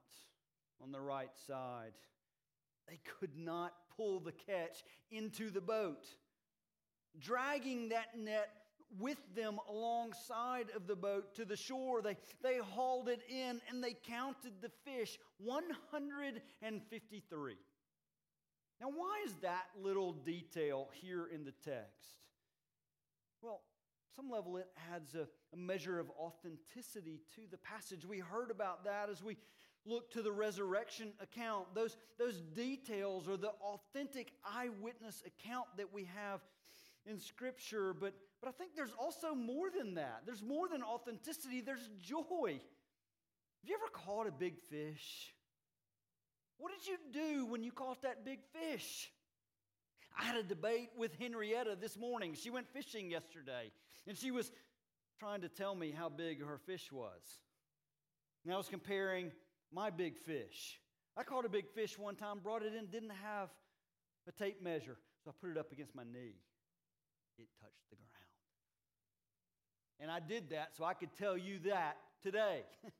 on 0.81 0.91
the 0.91 0.99
right 0.99 1.35
side. 1.47 1.93
They 2.88 2.99
could 3.19 3.38
not 3.38 3.73
pull 3.95 4.19
the 4.19 4.31
catch 4.31 4.83
into 5.11 5.51
the 5.51 5.61
boat. 5.61 6.07
Dragging 7.17 7.89
that 7.89 8.17
net 8.17 8.49
with 8.97 9.19
them 9.35 9.59
alongside 9.69 10.67
of 10.75 10.87
the 10.87 10.95
boat 10.95 11.35
to 11.35 11.45
the 11.45 11.55
shore. 11.55 12.01
They, 12.01 12.17
they 12.41 12.57
hauled 12.57 13.09
it 13.09 13.21
in 13.29 13.61
and 13.69 13.83
they 13.83 13.95
counted 14.07 14.53
the 14.61 14.71
fish 14.85 15.19
153. 15.37 17.53
Now, 18.81 18.87
why 18.87 19.21
is 19.25 19.33
that 19.41 19.65
little 19.81 20.13
detail 20.13 20.89
here 20.93 21.27
in 21.33 21.43
the 21.43 21.51
text? 21.51 22.17
Well, 23.41 23.61
some 24.15 24.29
level 24.29 24.57
it 24.57 24.67
adds 24.93 25.15
a, 25.15 25.27
a 25.53 25.57
measure 25.57 25.99
of 25.99 26.09
authenticity 26.11 27.21
to 27.35 27.41
the 27.51 27.57
passage. 27.57 28.05
We 28.05 28.19
heard 28.19 28.51
about 28.51 28.85
that 28.85 29.09
as 29.09 29.23
we 29.23 29.37
look 29.85 30.11
to 30.11 30.21
the 30.21 30.31
resurrection 30.31 31.13
account. 31.21 31.73
Those, 31.73 31.97
those 32.17 32.41
details 32.41 33.27
are 33.27 33.37
the 33.37 33.51
authentic 33.61 34.31
eyewitness 34.45 35.23
account 35.25 35.67
that 35.77 35.93
we 35.93 36.07
have 36.15 36.41
in 37.09 37.19
Scripture, 37.19 37.93
but, 37.93 38.13
but 38.41 38.49
I 38.49 38.51
think 38.51 38.75
there's 38.75 38.93
also 38.99 39.33
more 39.33 39.69
than 39.75 39.95
that. 39.95 40.21
There's 40.25 40.43
more 40.43 40.67
than 40.67 40.83
authenticity, 40.83 41.61
there's 41.61 41.89
joy. 42.01 42.59
Have 43.61 43.69
you 43.69 43.75
ever 43.75 43.91
caught 43.91 44.27
a 44.27 44.31
big 44.31 44.55
fish? 44.69 45.33
What 46.57 46.71
did 46.77 46.87
you 46.87 46.97
do 47.11 47.45
when 47.45 47.63
you 47.63 47.71
caught 47.71 48.01
that 48.03 48.25
big 48.25 48.39
fish? 48.53 49.11
I 50.17 50.23
had 50.23 50.35
a 50.35 50.43
debate 50.43 50.89
with 50.97 51.13
Henrietta 51.19 51.77
this 51.79 51.97
morning. 51.97 52.33
She 52.33 52.49
went 52.49 52.67
fishing 52.67 53.09
yesterday, 53.09 53.71
and 54.07 54.17
she 54.17 54.31
was 54.31 54.51
trying 55.19 55.41
to 55.41 55.49
tell 55.49 55.75
me 55.75 55.91
how 55.91 56.09
big 56.09 56.43
her 56.43 56.57
fish 56.57 56.91
was. 56.91 57.21
And 58.43 58.53
I 58.53 58.57
was 58.57 58.67
comparing 58.67 59.31
my 59.71 59.89
big 59.89 60.17
fish. 60.17 60.79
I 61.17 61.23
caught 61.23 61.45
a 61.45 61.49
big 61.49 61.69
fish 61.69 61.97
one 61.97 62.15
time, 62.15 62.39
brought 62.39 62.63
it 62.63 62.73
in, 62.73 62.87
didn't 62.87 63.11
have 63.23 63.49
a 64.27 64.31
tape 64.31 64.61
measure, 64.61 64.97
so 65.23 65.31
I 65.31 65.33
put 65.39 65.51
it 65.51 65.57
up 65.57 65.71
against 65.71 65.95
my 65.95 66.03
knee. 66.03 66.35
It 67.39 67.48
touched 67.62 67.89
the 67.89 67.96
ground. 67.96 68.10
And 70.00 70.12
I 70.12 70.19
did 70.19 70.50
that 70.51 70.75
so 70.77 70.84
I 70.84 70.93
could 70.93 71.13
tell 71.17 71.38
you 71.38 71.60
that 71.65 71.98
today. 72.24 72.63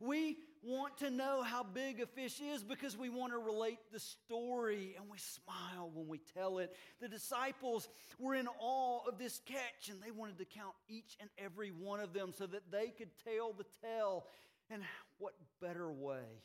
We 0.00 0.36
want 0.62 0.98
to 0.98 1.10
know 1.10 1.42
how 1.42 1.64
big 1.64 2.00
a 2.00 2.06
fish 2.06 2.40
is 2.40 2.62
because 2.62 2.96
we 2.96 3.08
want 3.08 3.32
to 3.32 3.38
relate 3.38 3.78
the 3.92 3.98
story 3.98 4.94
and 4.96 5.10
we 5.10 5.18
smile 5.18 5.90
when 5.92 6.06
we 6.06 6.20
tell 6.36 6.58
it. 6.58 6.74
The 7.00 7.08
disciples 7.08 7.88
were 8.18 8.34
in 8.34 8.46
awe 8.60 9.00
of 9.08 9.18
this 9.18 9.40
catch 9.46 9.88
and 9.88 10.00
they 10.00 10.12
wanted 10.12 10.38
to 10.38 10.44
count 10.44 10.74
each 10.88 11.16
and 11.20 11.28
every 11.36 11.70
one 11.70 11.98
of 12.00 12.12
them 12.12 12.32
so 12.36 12.46
that 12.46 12.70
they 12.70 12.92
could 12.96 13.10
tell 13.24 13.52
the 13.52 13.66
tale. 13.84 14.24
And 14.70 14.82
what 15.18 15.34
better 15.60 15.90
way 15.90 16.42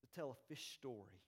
to 0.00 0.14
tell 0.20 0.30
a 0.30 0.48
fish 0.48 0.72
story 0.74 1.20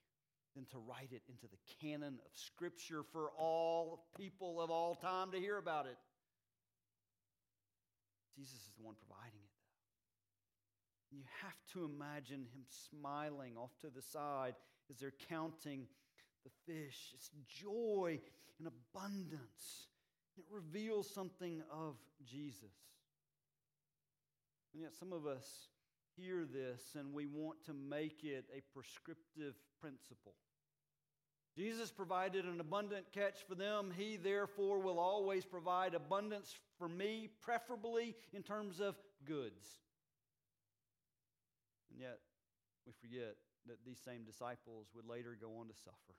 than 0.55 0.65
to 0.67 0.77
write 0.77 1.11
it 1.11 1.21
into 1.27 1.47
the 1.47 1.57
canon 1.81 2.19
of 2.25 2.31
Scripture 2.33 3.03
for 3.11 3.29
all 3.37 4.05
people 4.17 4.61
of 4.61 4.69
all 4.69 4.95
time 4.95 5.31
to 5.31 5.39
hear 5.39 5.57
about 5.57 5.85
it? 5.85 5.97
Jesus 8.35 8.53
is 8.53 8.71
the 8.77 8.83
one 8.83 8.95
providing 9.07 9.39
it. 9.39 9.51
though. 11.11 11.17
You 11.17 11.23
have 11.43 11.57
to 11.73 11.85
imagine 11.85 12.41
him 12.53 12.65
smiling 12.89 13.57
off 13.57 13.71
to 13.81 13.89
the 13.89 14.01
side 14.01 14.55
as 14.89 14.97
they're 14.97 15.13
counting 15.29 15.87
the 16.43 16.73
fish. 16.73 17.13
It's 17.13 17.31
joy 17.47 18.19
and 18.59 18.67
abundance. 18.67 19.87
It 20.37 20.45
reveals 20.49 21.09
something 21.09 21.61
of 21.71 21.95
Jesus. 22.25 22.75
And 24.73 24.83
yet, 24.83 24.93
some 24.93 25.13
of 25.13 25.25
us 25.25 25.69
hear 26.17 26.45
this 26.45 26.95
and 26.97 27.13
we 27.13 27.25
want 27.25 27.63
to 27.65 27.73
make 27.73 28.23
it 28.23 28.45
a 28.55 28.61
prescriptive 28.73 29.55
principle. 29.79 30.33
Jesus 31.57 31.89
provided 31.89 32.45
an 32.45 32.59
abundant 32.59 33.05
catch 33.13 33.43
for 33.47 33.55
them. 33.55 33.91
He, 33.95 34.17
therefore, 34.17 34.79
will 34.79 34.99
always 34.99 35.45
provide 35.45 35.93
abundance 35.93 36.53
for 36.77 36.89
me, 36.89 37.29
preferably 37.41 38.15
in 38.33 38.43
terms 38.43 38.81
of 38.81 38.95
goods. 39.25 39.65
And 41.91 42.01
yet, 42.01 42.19
we 42.85 42.91
forget 43.01 43.35
that 43.67 43.77
these 43.85 43.99
same 44.03 44.25
disciples 44.25 44.87
would 44.93 45.07
later 45.07 45.37
go 45.39 45.57
on 45.59 45.67
to 45.67 45.73
suffer. 45.73 46.15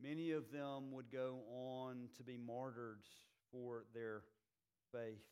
Many 0.00 0.30
of 0.30 0.50
them 0.52 0.92
would 0.92 1.10
go 1.10 1.40
on 1.52 2.08
to 2.16 2.22
be 2.22 2.38
martyred 2.38 3.02
for 3.50 3.84
their 3.92 4.22
faith. 4.92 5.26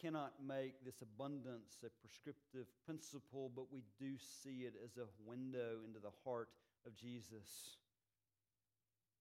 Cannot 0.00 0.32
make 0.46 0.84
this 0.84 1.02
abundance 1.02 1.84
a 1.84 1.90
prescriptive 2.00 2.66
principle, 2.86 3.50
but 3.54 3.72
we 3.72 3.84
do 3.98 4.16
see 4.18 4.64
it 4.64 4.74
as 4.84 4.96
a 4.96 5.06
window 5.26 5.84
into 5.86 6.00
the 6.00 6.12
heart 6.24 6.48
of 6.86 6.96
Jesus. 6.96 7.76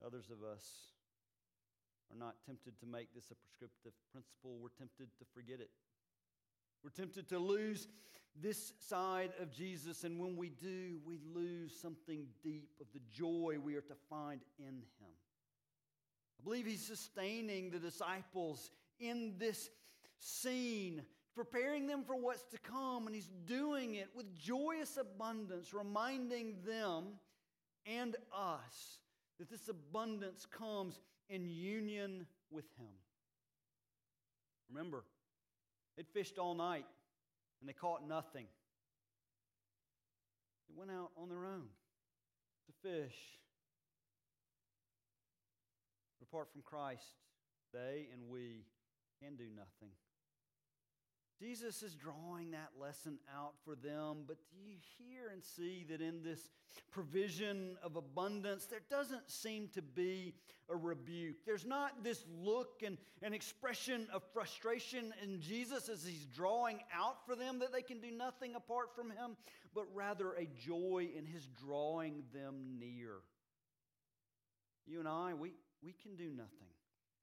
Others 0.05 0.29
of 0.31 0.43
us 0.47 0.63
are 2.11 2.17
not 2.17 2.35
tempted 2.45 2.79
to 2.79 2.85
make 2.85 3.13
this 3.13 3.31
a 3.31 3.35
prescriptive 3.35 3.93
principle. 4.11 4.57
We're 4.61 4.69
tempted 4.77 5.09
to 5.19 5.25
forget 5.33 5.59
it. 5.59 5.69
We're 6.83 6.91
tempted 6.91 7.27
to 7.29 7.39
lose 7.39 7.87
this 8.41 8.73
side 8.79 9.31
of 9.41 9.51
Jesus, 9.51 10.05
and 10.05 10.19
when 10.19 10.37
we 10.37 10.49
do, 10.49 10.99
we 11.05 11.19
lose 11.35 11.77
something 11.77 12.25
deep 12.41 12.69
of 12.79 12.87
the 12.93 13.01
joy 13.11 13.57
we 13.61 13.75
are 13.75 13.81
to 13.81 13.95
find 14.09 14.39
in 14.57 14.83
Him. 14.99 15.13
I 16.39 16.43
believe 16.43 16.65
He's 16.65 16.85
sustaining 16.85 17.69
the 17.69 17.79
disciples 17.79 18.71
in 18.99 19.33
this 19.37 19.69
scene, 20.19 21.01
preparing 21.35 21.87
them 21.87 22.03
for 22.03 22.15
what's 22.15 22.43
to 22.51 22.57
come, 22.59 23.07
and 23.07 23.15
He's 23.15 23.29
doing 23.45 23.95
it 23.95 24.09
with 24.15 24.33
joyous 24.35 24.97
abundance, 24.97 25.73
reminding 25.73 26.57
them 26.65 27.05
and 27.85 28.15
us 28.33 28.99
that 29.39 29.49
this 29.49 29.69
abundance 29.69 30.45
comes 30.45 30.99
in 31.29 31.47
union 31.47 32.25
with 32.51 32.65
Him. 32.77 32.93
Remember, 34.69 35.03
they'd 35.97 36.07
fished 36.07 36.37
all 36.37 36.53
night 36.53 36.85
and 37.59 37.67
they 37.67 37.73
caught 37.73 38.07
nothing. 38.07 38.45
They 40.69 40.75
went 40.77 40.91
out 40.91 41.11
on 41.17 41.29
their 41.29 41.45
own 41.45 41.65
to 42.67 42.89
fish. 42.89 43.15
But 46.19 46.27
apart 46.27 46.51
from 46.51 46.61
Christ, 46.61 47.15
they 47.73 48.07
and 48.13 48.29
we 48.29 48.65
can 49.21 49.35
do 49.35 49.45
nothing. 49.55 49.91
Jesus 51.39 51.83
is 51.83 51.95
drawing 51.95 52.51
that 52.51 52.71
lesson 52.77 53.17
out 53.33 53.53
for 53.63 53.73
them, 53.73 54.23
but 54.27 54.37
do 54.51 54.57
you 54.57 54.75
hear 54.97 55.29
and 55.31 55.41
see 55.41 55.85
that 55.89 56.01
in 56.01 56.21
this 56.21 56.49
provision 56.91 57.77
of 57.81 57.95
abundance, 57.95 58.65
there 58.65 58.81
doesn't 58.89 59.29
seem 59.29 59.69
to 59.73 59.81
be 59.81 60.33
a 60.69 60.75
rebuke? 60.75 61.37
There's 61.45 61.65
not 61.65 62.03
this 62.03 62.25
look 62.41 62.83
and 62.85 62.97
an 63.21 63.33
expression 63.33 64.07
of 64.13 64.21
frustration 64.33 65.13
in 65.23 65.39
Jesus 65.39 65.87
as 65.87 66.05
he's 66.05 66.25
drawing 66.25 66.79
out 66.93 67.25
for 67.25 67.37
them 67.37 67.59
that 67.59 67.71
they 67.71 67.83
can 67.83 68.01
do 68.01 68.11
nothing 68.11 68.55
apart 68.55 68.93
from 68.93 69.09
him, 69.09 69.37
but 69.73 69.85
rather 69.93 70.33
a 70.33 70.45
joy 70.45 71.07
in 71.17 71.25
his 71.25 71.47
drawing 71.65 72.23
them 72.33 72.77
near. 72.79 73.13
You 74.85 74.99
and 74.99 75.07
I, 75.07 75.35
we, 75.35 75.53
we 75.81 75.93
can 75.93 76.17
do 76.17 76.29
nothing 76.29 76.67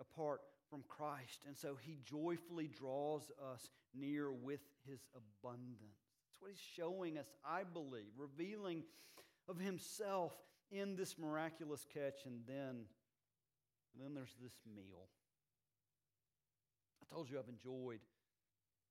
apart 0.01 0.41
from 0.71 0.83
Christ. 0.89 1.41
And 1.47 1.57
so 1.57 1.77
he 1.81 1.99
joyfully 2.05 2.69
draws 2.69 3.31
us 3.53 3.71
near 3.95 4.31
with 4.33 4.61
his 4.89 5.01
abundance. 5.15 6.01
That's 6.27 6.41
what 6.41 6.51
he's 6.51 6.61
showing 6.77 7.19
us, 7.19 7.27
I 7.45 7.63
believe, 7.65 8.13
revealing 8.17 8.85
of 9.49 9.59
himself 9.59 10.33
in 10.71 10.97
this 10.97 11.19
miraculous 11.19 11.87
catch. 11.93 12.27
And 12.27 12.41
then, 12.47 12.85
and 13.95 13.99
then 14.03 14.15
there's 14.15 14.37
this 14.43 14.57
meal. 14.75 15.09
I 17.03 17.15
told 17.15 17.31
you 17.31 17.39
I've 17.39 17.49
enjoyed 17.49 18.01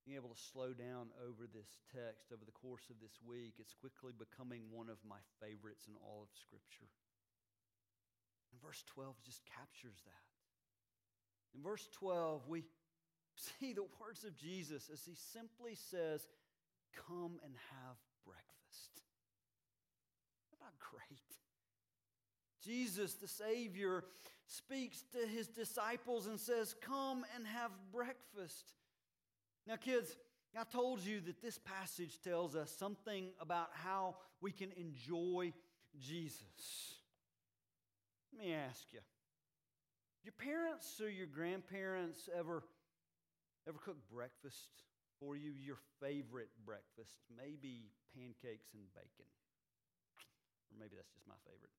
being 0.05 0.21
able 0.21 0.29
to 0.29 0.41
slow 0.53 0.69
down 0.69 1.09
over 1.17 1.49
this 1.49 1.81
text 1.89 2.29
over 2.29 2.45
the 2.45 2.53
course 2.53 2.85
of 2.93 3.01
this 3.01 3.17
week. 3.25 3.57
It's 3.57 3.73
quickly 3.73 4.13
becoming 4.13 4.69
one 4.69 4.87
of 4.87 5.01
my 5.01 5.17
favorites 5.41 5.89
in 5.89 5.97
all 5.97 6.21
of 6.21 6.29
Scripture. 6.37 6.93
And 8.53 8.61
verse 8.61 8.85
12 8.93 9.17
just 9.25 9.41
captures 9.49 9.97
that. 10.05 10.34
In 11.55 11.63
verse 11.63 11.87
12, 11.93 12.47
we 12.47 12.63
see 13.35 13.73
the 13.73 13.85
words 13.99 14.23
of 14.23 14.37
Jesus 14.37 14.89
as 14.91 15.01
he 15.05 15.15
simply 15.33 15.75
says, 15.75 16.27
Come 17.07 17.39
and 17.43 17.53
have 17.71 17.97
breakfast. 18.25 19.01
That 20.59 20.73
great? 20.79 21.19
Jesus, 22.63 23.13
the 23.13 23.27
Savior, 23.27 24.03
speaks 24.47 25.03
to 25.11 25.27
his 25.27 25.47
disciples 25.47 26.27
and 26.27 26.39
says, 26.39 26.75
Come 26.81 27.25
and 27.35 27.45
have 27.47 27.71
breakfast. 27.91 28.73
Now, 29.67 29.75
kids, 29.75 30.15
I 30.57 30.63
told 30.63 31.01
you 31.01 31.19
that 31.21 31.41
this 31.41 31.57
passage 31.57 32.19
tells 32.23 32.55
us 32.55 32.71
something 32.71 33.29
about 33.39 33.69
how 33.73 34.15
we 34.41 34.51
can 34.51 34.71
enjoy 34.77 35.53
Jesus. 35.99 36.95
Let 38.31 38.45
me 38.45 38.53
ask 38.53 38.85
you 38.91 38.99
your 40.25 40.33
parents 40.33 40.99
or 40.99 41.09
your 41.09 41.27
grandparents 41.27 42.27
ever 42.35 42.63
ever 43.67 43.77
cook 43.77 43.97
breakfast 44.11 44.81
for 45.19 45.35
you? 45.37 45.51
Your 45.51 45.77
favorite 46.01 46.49
breakfast, 46.65 47.21
maybe 47.37 47.91
pancakes 48.13 48.73
and 48.73 48.83
bacon. 48.93 49.29
Or 50.71 50.79
maybe 50.79 50.95
that's 50.95 51.13
just 51.13 51.27
my 51.27 51.37
favorite. 51.45 51.71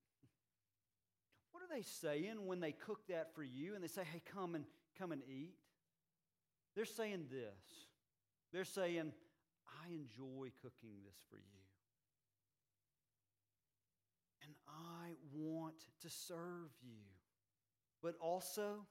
What 1.50 1.62
are 1.62 1.74
they 1.74 1.82
saying 1.82 2.46
when 2.46 2.60
they 2.60 2.72
cook 2.72 3.06
that 3.08 3.34
for 3.34 3.42
you 3.42 3.74
and 3.74 3.82
they 3.82 3.88
say, 3.88 4.04
"Hey, 4.04 4.20
come 4.24 4.54
and 4.54 4.64
come 4.96 5.10
and 5.10 5.22
eat?" 5.24 5.56
They're 6.74 6.84
saying 6.84 7.28
this. 7.30 7.88
They're 8.52 8.64
saying, 8.64 9.12
"I 9.66 9.88
enjoy 9.88 10.52
cooking 10.62 11.02
this 11.04 11.18
for 11.28 11.38
you." 11.38 11.62
And 14.42 14.54
I 14.68 15.16
want 15.32 15.88
to 16.00 16.10
serve 16.10 16.70
you. 16.82 17.15
But 18.02 18.14
also, 18.20 18.86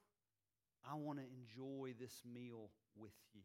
I 0.90 0.96
want 0.96 1.20
to 1.20 1.26
enjoy 1.26 1.94
this 2.00 2.22
meal 2.32 2.70
with 2.96 3.14
you. 3.34 3.42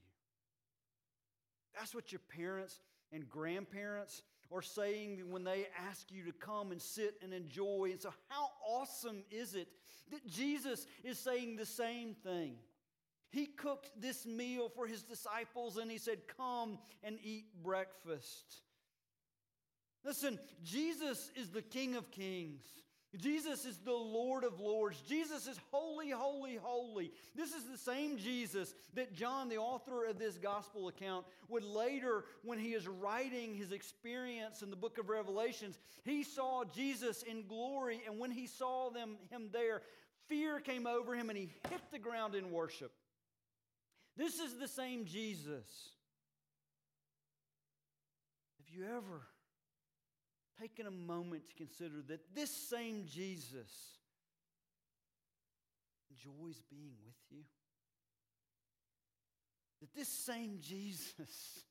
That's 1.77 1.94
what 1.94 2.12
your 2.12 2.20
parents 2.37 2.81
and 3.12 3.29
grandparents 3.29 4.23
are 4.53 4.62
saying 4.62 5.31
when 5.31 5.44
they 5.44 5.66
ask 5.88 6.11
you 6.11 6.25
to 6.25 6.33
come 6.33 6.73
and 6.73 6.83
sit 6.83 7.14
and 7.23 7.33
enjoy. 7.33 7.90
And 7.92 8.01
so, 8.01 8.12
how 8.29 8.49
awesome 8.66 9.23
is 9.31 9.55
it 9.55 9.68
that 10.11 10.27
Jesus 10.27 10.87
is 11.05 11.18
saying 11.18 11.57
the 11.57 11.66
same 11.66 12.14
thing? 12.14 12.55
He 13.31 13.46
cooked 13.46 13.90
this 14.01 14.27
meal 14.27 14.68
for 14.68 14.87
his 14.87 15.03
disciples 15.03 15.77
and 15.77 15.90
he 15.90 15.99
said, 15.99 16.18
Come 16.37 16.79
and 17.05 17.18
eat 17.23 17.44
breakfast. 17.62 18.62
Listen, 20.05 20.38
Jesus 20.64 21.31
is 21.37 21.51
the 21.51 21.62
King 21.62 21.94
of 21.94 22.11
Kings. 22.11 22.64
Jesus 23.18 23.64
is 23.64 23.79
the 23.79 23.92
Lord 23.92 24.44
of 24.44 24.61
Lords. 24.61 25.01
Jesus 25.09 25.49
is 25.49 25.59
holy, 25.73 26.11
holy, 26.11 26.57
holy. 26.62 27.11
This 27.35 27.53
is 27.53 27.64
the 27.64 27.77
same 27.77 28.16
Jesus 28.16 28.73
that 28.94 29.12
John, 29.12 29.49
the 29.49 29.57
author 29.59 30.07
of 30.07 30.18
this 30.18 30.38
gospel 30.38 30.87
account, 30.87 31.27
would 31.49 31.64
later, 31.64 32.25
when 32.44 32.59
he 32.59 32.68
is 32.68 32.87
writing 32.87 33.55
his 33.55 33.73
experience 33.73 34.62
in 34.62 34.70
the 34.70 34.77
book 34.77 34.96
of 34.96 35.09
Revelations, 35.09 35.77
he 36.05 36.23
saw 36.23 36.62
Jesus 36.64 37.25
in 37.25 37.46
glory, 37.49 38.01
and 38.07 38.20
when 38.20 38.31
he 38.31 38.46
saw 38.46 38.90
them, 38.90 39.16
him 39.31 39.49
there, 39.53 39.83
fear 40.29 40.61
came 40.61 40.87
over 40.87 41.16
him 41.16 41.31
and 41.31 41.38
he 41.38 41.51
hit 41.68 41.81
the 41.90 41.99
ground 41.99 42.37
in 42.37 42.53
worship. 42.53 42.92
This 44.16 44.38
is 44.38 44.57
the 44.57 44.68
same 44.68 45.05
Jesus. 45.05 45.66
Have 48.59 48.73
you 48.73 48.85
ever 48.85 49.27
taken 50.61 50.87
a 50.87 50.90
moment 50.90 51.46
to 51.46 51.55
consider 51.55 52.03
that 52.09 52.35
this 52.35 52.51
same 52.51 53.05
Jesus 53.07 53.70
enjoys 56.11 56.61
being 56.70 56.92
with 57.05 57.16
you? 57.31 57.42
That 59.81 59.94
this 59.94 60.09
same 60.09 60.59
Jesus 60.61 61.64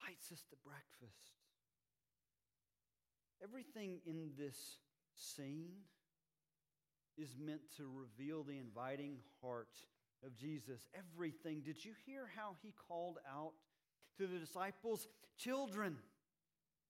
invites 0.00 0.32
us 0.32 0.42
to 0.50 0.56
breakfast. 0.64 1.32
Everything 3.42 4.00
in 4.06 4.30
this 4.36 4.56
scene 5.14 5.70
is 7.16 7.36
meant 7.38 7.60
to 7.76 7.88
reveal 7.94 8.42
the 8.42 8.58
inviting 8.58 9.18
heart 9.40 9.68
of 10.24 10.34
Jesus. 10.36 10.88
Everything. 10.96 11.60
Did 11.60 11.84
you 11.84 11.92
hear 12.04 12.28
how 12.34 12.56
he 12.62 12.72
called 12.88 13.18
out 13.30 13.52
to 14.18 14.26
the 14.26 14.38
disciples? 14.38 15.06
Children. 15.38 15.96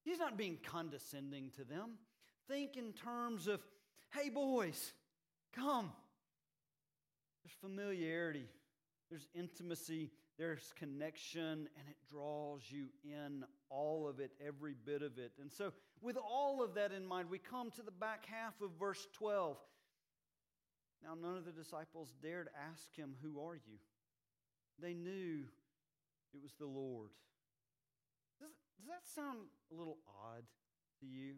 He's 0.05 0.19
not 0.19 0.37
being 0.37 0.59
condescending 0.63 1.51
to 1.57 1.65
them. 1.65 1.93
Think 2.49 2.77
in 2.77 2.93
terms 2.93 3.49
of, 3.49 3.61
hey, 4.13 4.29
boys, 4.29 4.93
come. 5.55 5.91
There's 7.43 7.57
familiarity, 7.61 8.47
there's 9.11 9.29
intimacy, 9.35 10.11
there's 10.39 10.73
connection, 10.79 11.43
and 11.43 11.89
it 11.89 11.97
draws 12.11 12.63
you 12.69 12.87
in 13.05 13.45
all 13.71 14.09
of 14.09 14.19
it, 14.19 14.33
every 14.45 14.75
bit 14.85 15.03
of 15.03 15.19
it. 15.19 15.33
And 15.41 15.53
so, 15.53 15.73
with 16.01 16.17
all 16.17 16.63
of 16.63 16.75
that 16.75 16.93
in 16.93 17.05
mind, 17.05 17.31
we 17.31 17.39
come 17.39 17.71
to 17.73 17.83
the 17.83 17.91
back 17.91 18.27
half 18.27 18.55
of 18.63 18.71
verse 18.79 19.07
12. 19.19 19.57
Now, 21.03 21.15
none 21.21 21.37
of 21.37 21.45
the 21.45 21.53
disciples 21.53 22.15
dared 22.23 22.49
ask 22.71 22.95
him, 22.97 23.15
Who 23.23 23.41
are 23.41 23.55
you? 23.55 23.79
They 24.81 24.95
knew 24.95 25.45
it 26.35 26.43
was 26.43 26.55
the 26.59 26.67
Lord. 26.67 27.11
Does 28.85 28.91
that 28.91 29.23
sound 29.23 29.39
a 29.73 29.79
little 29.79 29.97
odd 30.07 30.43
to 31.01 31.07
you? 31.07 31.37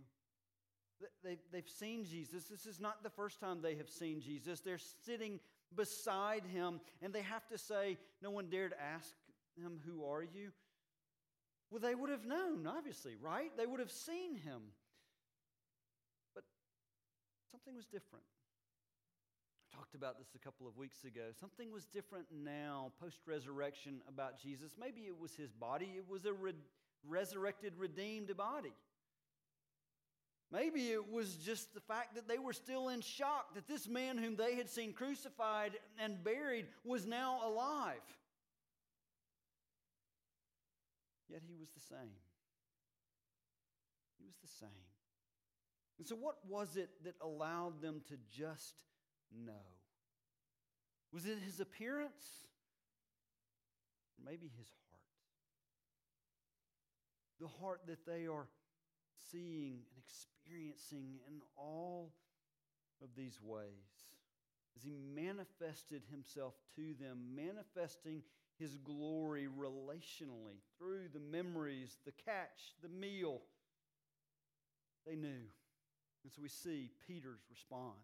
They've, 1.23 1.39
they've 1.53 1.69
seen 1.69 2.05
Jesus. 2.05 2.47
This 2.47 2.67
is 2.67 2.81
not 2.81 3.05
the 3.05 3.11
first 3.11 3.39
time 3.39 3.61
they 3.63 3.77
have 3.77 3.89
seen 3.89 4.21
Jesus. 4.21 4.59
They're 4.61 4.81
sitting 5.05 5.39
beside 5.77 6.43
him, 6.53 6.81
and 7.03 7.13
they 7.13 7.23
have 7.23 7.47
to 7.49 7.59
say, 7.59 7.99
No 8.21 8.31
one 8.31 8.47
dared 8.51 8.75
ask 8.95 9.15
him, 9.57 9.79
Who 9.87 10.05
are 10.05 10.25
you? 10.25 10.51
Well, 11.71 11.79
they 11.79 11.95
would 11.95 12.11
have 12.11 12.25
known, 12.25 12.67
obviously, 12.67 13.15
right? 13.21 13.57
They 13.57 13.67
would 13.67 13.79
have 13.81 13.93
seen 13.93 14.35
him. 14.35 14.63
But 16.35 16.43
something 17.53 17.77
was 17.77 17.87
different. 17.87 18.25
I 19.71 19.77
talked 19.77 19.95
about 19.95 20.19
this 20.19 20.35
a 20.35 20.39
couple 20.39 20.67
of 20.67 20.77
weeks 20.77 21.05
ago. 21.05 21.27
Something 21.39 21.71
was 21.71 21.85
different 21.85 22.27
now, 22.33 22.91
post 23.01 23.19
resurrection, 23.25 24.01
about 24.09 24.41
Jesus. 24.41 24.73
Maybe 24.81 25.03
it 25.03 25.17
was 25.17 25.37
his 25.37 25.53
body, 25.53 25.95
it 25.97 26.09
was 26.09 26.25
a 26.25 26.33
resurrected, 27.09 27.75
redeemed 27.77 28.37
body. 28.37 28.73
Maybe 30.53 30.91
it 30.91 31.11
was 31.11 31.35
just 31.37 31.75
the 31.75 31.81
fact 31.81 32.15
that 32.15 32.29
they 32.29 32.39
were 32.39 32.53
still 32.53 32.89
in 32.89 33.01
shock 33.01 33.55
that 33.55 33.67
this 33.67 33.89
man 33.89 34.17
whom 34.17 34.37
they 34.37 34.55
had 34.55 34.71
seen 34.71 34.93
crucified 34.93 35.73
and 35.99 36.23
buried 36.23 36.67
was 36.85 37.05
now 37.05 37.41
alive. 37.45 37.97
Yet 41.29 41.43
he 41.47 41.57
was 41.57 41.69
the 41.71 41.81
same. 41.81 42.15
He 44.19 44.25
was 44.25 44.37
the 44.41 44.49
same. 44.49 44.69
And 45.99 46.07
so, 46.07 46.15
what 46.15 46.37
was 46.47 46.77
it 46.77 46.91
that 47.05 47.15
allowed 47.21 47.83
them 47.83 48.03
to 48.09 48.15
just 48.31 48.75
know? 49.45 49.53
Was 51.13 51.27
it 51.27 51.39
his 51.45 51.59
appearance? 51.59 52.47
Maybe 54.25 54.51
his 54.59 54.69
the 57.41 57.49
heart 57.61 57.83
that 57.87 58.07
they 58.07 58.27
are 58.27 58.47
seeing 59.31 59.81
and 59.95 60.03
experiencing 60.05 61.21
in 61.29 61.41
all 61.57 62.13
of 63.03 63.09
these 63.17 63.39
ways. 63.43 63.67
As 64.77 64.83
he 64.83 64.95
manifested 65.15 66.03
himself 66.11 66.55
to 66.77 66.95
them, 67.01 67.35
manifesting 67.35 68.23
his 68.59 68.77
glory 68.77 69.49
relationally 69.59 70.61
through 70.79 71.09
the 71.13 71.21
memories, 71.21 71.99
the 72.05 72.13
catch, 72.13 72.75
the 72.83 72.89
meal, 72.89 73.41
they 75.07 75.17
knew. 75.17 75.45
And 76.25 76.33
so 76.35 76.43
we 76.43 76.49
see 76.49 76.91
Peter's 77.07 77.41
response. 77.51 77.95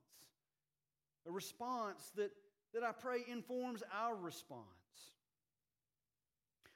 A 1.26 1.30
response 1.30 2.10
that, 2.16 2.30
that 2.74 2.82
I 2.82 2.92
pray 2.92 3.18
informs 3.30 3.82
our 3.92 4.14
response. 4.14 4.66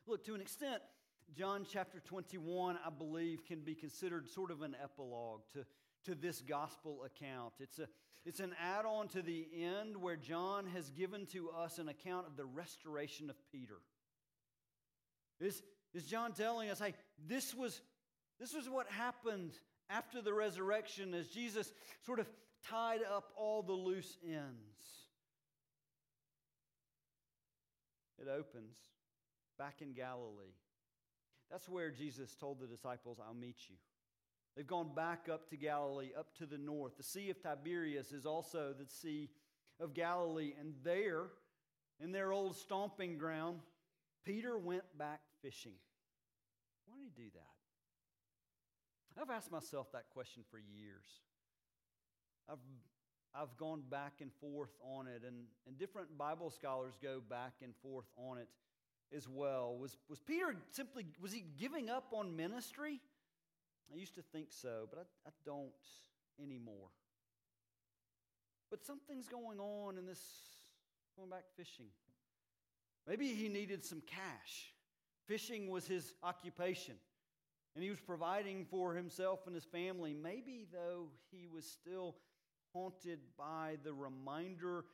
Look, 0.06 0.24
to 0.26 0.34
an 0.34 0.40
extent, 0.40 0.82
John 1.34 1.66
chapter 1.70 2.00
21, 2.00 2.78
I 2.84 2.90
believe, 2.90 3.44
can 3.44 3.60
be 3.60 3.74
considered 3.74 4.28
sort 4.28 4.50
of 4.50 4.62
an 4.62 4.76
epilogue 4.82 5.42
to, 5.52 5.66
to 6.04 6.14
this 6.14 6.40
gospel 6.40 7.04
account. 7.04 7.54
It's, 7.58 7.78
a, 7.78 7.88
it's 8.24 8.40
an 8.40 8.54
add 8.60 8.86
on 8.86 9.08
to 9.08 9.22
the 9.22 9.46
end 9.54 9.96
where 9.96 10.16
John 10.16 10.66
has 10.66 10.88
given 10.90 11.26
to 11.26 11.50
us 11.50 11.78
an 11.78 11.88
account 11.88 12.26
of 12.26 12.36
the 12.36 12.44
restoration 12.44 13.28
of 13.28 13.36
Peter. 13.50 13.78
Is, 15.40 15.62
is 15.92 16.06
John 16.06 16.32
telling 16.32 16.70
us, 16.70 16.78
hey, 16.78 16.94
this 17.26 17.54
was, 17.54 17.82
this 18.40 18.54
was 18.54 18.68
what 18.68 18.86
happened 18.88 19.52
after 19.90 20.22
the 20.22 20.32
resurrection 20.32 21.12
as 21.12 21.28
Jesus 21.28 21.72
sort 22.04 22.20
of 22.20 22.28
tied 22.68 23.00
up 23.02 23.32
all 23.36 23.62
the 23.62 23.72
loose 23.72 24.16
ends? 24.24 24.76
It 28.18 28.28
opens 28.28 28.76
back 29.58 29.82
in 29.82 29.92
Galilee 29.92 30.54
that's 31.50 31.68
where 31.68 31.90
Jesus 31.90 32.35
told 32.35 32.61
the 32.61 32.66
disciples, 32.66 33.18
I'll 33.24 33.35
meet 33.35 33.56
you. 33.68 33.76
They've 34.56 34.66
gone 34.66 34.90
back 34.94 35.28
up 35.30 35.50
to 35.50 35.56
Galilee, 35.56 36.11
up 36.18 36.35
to 36.38 36.46
the 36.46 36.59
north. 36.59 36.96
The 36.96 37.02
Sea 37.02 37.30
of 37.30 37.42
Tiberias 37.42 38.12
is 38.12 38.24
also 38.24 38.74
the 38.76 38.87
Sea 38.87 39.28
of 39.78 39.92
Galilee. 39.92 40.54
And 40.59 40.74
there, 40.82 41.24
in 42.00 42.11
their 42.11 42.32
old 42.32 42.56
stomping 42.56 43.18
ground, 43.18 43.61
Peter 44.24 44.56
went 44.56 44.85
back 44.98 45.20
fishing. 45.42 45.74
Why 46.87 46.96
did 46.96 47.04
he 47.14 47.22
do 47.24 47.30
that? 47.35 47.56
I've 49.20 49.30
asked 49.30 49.52
myself 49.52 49.92
that 49.92 50.11
question 50.11 50.42
for 50.50 50.59
years. 50.59 51.04
I've, 52.50 52.59
I've 53.35 53.56
gone 53.56 53.82
back 53.90 54.14
and 54.20 54.30
forth 54.40 54.74
on 54.82 55.06
it, 55.06 55.22
and, 55.26 55.37
and 55.66 55.78
different 55.78 56.16
Bible 56.16 56.50
scholars 56.50 56.94
go 57.02 57.20
back 57.28 57.54
and 57.62 57.74
forth 57.82 58.06
on 58.16 58.38
it 58.38 58.48
as 59.14 59.28
well. 59.28 59.76
Was, 59.76 59.96
was 60.08 60.20
Peter 60.20 60.56
simply, 60.70 61.06
was 61.20 61.32
he 61.32 61.44
giving 61.58 61.88
up 61.88 62.12
on 62.12 62.36
ministry? 62.36 63.00
I 63.92 63.98
used 63.98 64.14
to 64.16 64.22
think 64.22 64.48
so, 64.50 64.88
but 64.90 64.98
I, 64.98 65.28
I 65.28 65.32
don't 65.44 65.70
anymore. 66.42 66.88
But 68.70 68.84
something's 68.84 69.28
going 69.28 69.60
on 69.60 69.96
in 69.96 70.06
this, 70.06 70.20
going 71.16 71.30
back 71.30 71.44
fishing. 71.56 71.86
Maybe 73.06 73.28
he 73.28 73.48
needed 73.48 73.84
some 73.84 74.02
cash. 74.06 74.72
Fishing 75.28 75.68
was 75.68 75.86
his 75.86 76.14
occupation, 76.22 76.94
and 77.74 77.84
he 77.84 77.90
was 77.90 78.00
providing 78.00 78.64
for 78.64 78.94
himself 78.94 79.46
and 79.46 79.54
his 79.54 79.64
family. 79.64 80.14
Maybe, 80.14 80.66
though, 80.72 81.08
he 81.30 81.46
was 81.46 81.64
still 81.64 82.16
haunted 82.72 83.20
by 83.38 83.76
the 83.84 83.92
reminder 83.92 84.84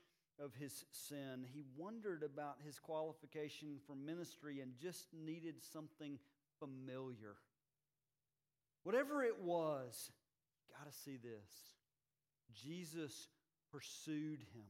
of 0.43 0.55
his 0.55 0.85
sin. 0.91 1.47
He 1.53 1.63
wondered 1.77 2.23
about 2.23 2.57
his 2.65 2.79
qualification 2.79 3.79
for 3.87 3.95
ministry 3.95 4.61
and 4.61 4.73
just 4.81 5.07
needed 5.13 5.63
something 5.73 6.19
familiar. 6.59 7.37
Whatever 8.83 9.23
it 9.23 9.41
was, 9.41 10.11
got 10.77 10.91
to 10.91 10.99
see 10.99 11.17
this. 11.17 11.53
Jesus 12.53 13.29
pursued 13.71 14.41
him. 14.55 14.65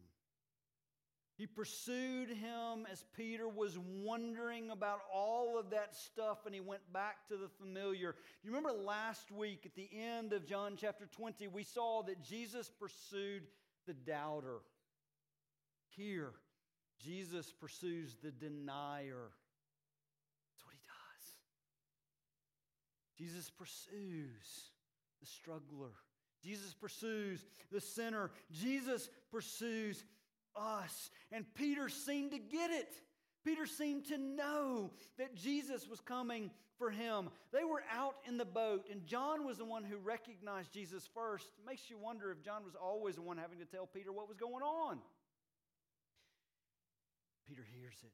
He 1.39 1.47
pursued 1.47 2.29
him 2.29 2.87
as 2.91 3.05
Peter 3.17 3.49
was 3.49 3.79
wondering 3.79 4.71
about 4.71 5.01
all 5.13 5.59
of 5.59 5.71
that 5.71 5.97
stuff 5.97 6.45
and 6.45 6.55
he 6.55 6.61
went 6.61 6.83
back 6.93 7.27
to 7.29 7.37
the 7.37 7.49
familiar. 7.49 8.15
You 8.45 8.51
remember 8.51 8.71
last 8.73 9.33
week 9.33 9.63
at 9.65 9.75
the 9.75 9.89
end 9.93 10.35
of 10.35 10.47
John 10.47 10.75
chapter 10.79 11.07
20, 11.07 11.49
we 11.49 11.65
saw 11.65 12.03
that 12.03 12.23
Jesus 12.23 12.71
pursued 12.79 13.43
the 13.87 13.95
doubter. 13.95 14.59
Here, 15.97 16.33
Jesus 16.99 17.53
pursues 17.53 18.17
the 18.23 18.31
denier. 18.31 19.31
That's 20.51 20.65
what 20.65 20.75
he 20.75 20.81
does. 20.87 21.25
Jesus 23.19 23.51
pursues 23.51 24.71
the 25.21 25.27
struggler. 25.27 25.93
Jesus 26.43 26.75
pursues 26.75 27.45
the 27.71 27.81
sinner. 27.81 28.31
Jesus 28.51 29.09
pursues 29.31 30.05
us. 30.57 31.11
And 31.31 31.45
Peter 31.55 31.89
seemed 31.89 32.33
to 32.33 32.39
get 32.39 32.71
it. 32.71 32.95
Peter 33.45 33.67
seemed 33.67 34.07
to 34.07 34.19
know 34.19 34.91
that 35.19 35.35
Jesus 35.35 35.89
was 35.89 36.01
coming 36.01 36.51
for 36.79 36.91
him. 36.91 37.29
They 37.53 37.65
were 37.65 37.83
out 37.93 38.15
in 38.27 38.37
the 38.37 38.45
boat, 38.45 38.87
and 38.91 39.05
John 39.05 39.45
was 39.45 39.59
the 39.59 39.65
one 39.65 39.85
who 39.85 39.97
recognized 39.99 40.73
Jesus 40.73 41.09
first. 41.13 41.49
Makes 41.67 41.91
you 41.91 41.99
wonder 41.99 42.31
if 42.31 42.43
John 42.43 42.65
was 42.65 42.75
always 42.75 43.17
the 43.17 43.23
one 43.23 43.39
having 43.39 43.59
to 43.59 43.65
tell 43.65 43.87
Peter 43.87 44.13
what 44.13 44.29
was 44.29 44.37
going 44.37 44.63
on. 44.63 44.99
Peter 47.53 47.67
hears 47.79 47.99
it. 48.03 48.13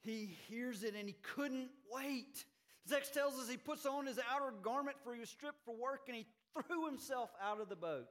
He 0.00 0.36
hears 0.48 0.82
it 0.84 0.94
and 0.98 1.06
he 1.06 1.16
couldn't 1.34 1.68
wait. 1.92 2.46
Text 2.88 3.12
tells 3.12 3.34
us 3.38 3.46
he 3.46 3.58
puts 3.58 3.84
on 3.84 4.06
his 4.06 4.18
outer 4.32 4.54
garment 4.62 4.96
for 5.04 5.12
he 5.12 5.20
was 5.20 5.28
stripped 5.28 5.62
for 5.66 5.74
work 5.76 6.04
and 6.06 6.16
he 6.16 6.24
threw 6.54 6.86
himself 6.86 7.28
out 7.42 7.60
of 7.60 7.68
the 7.68 7.76
boat. 7.76 8.06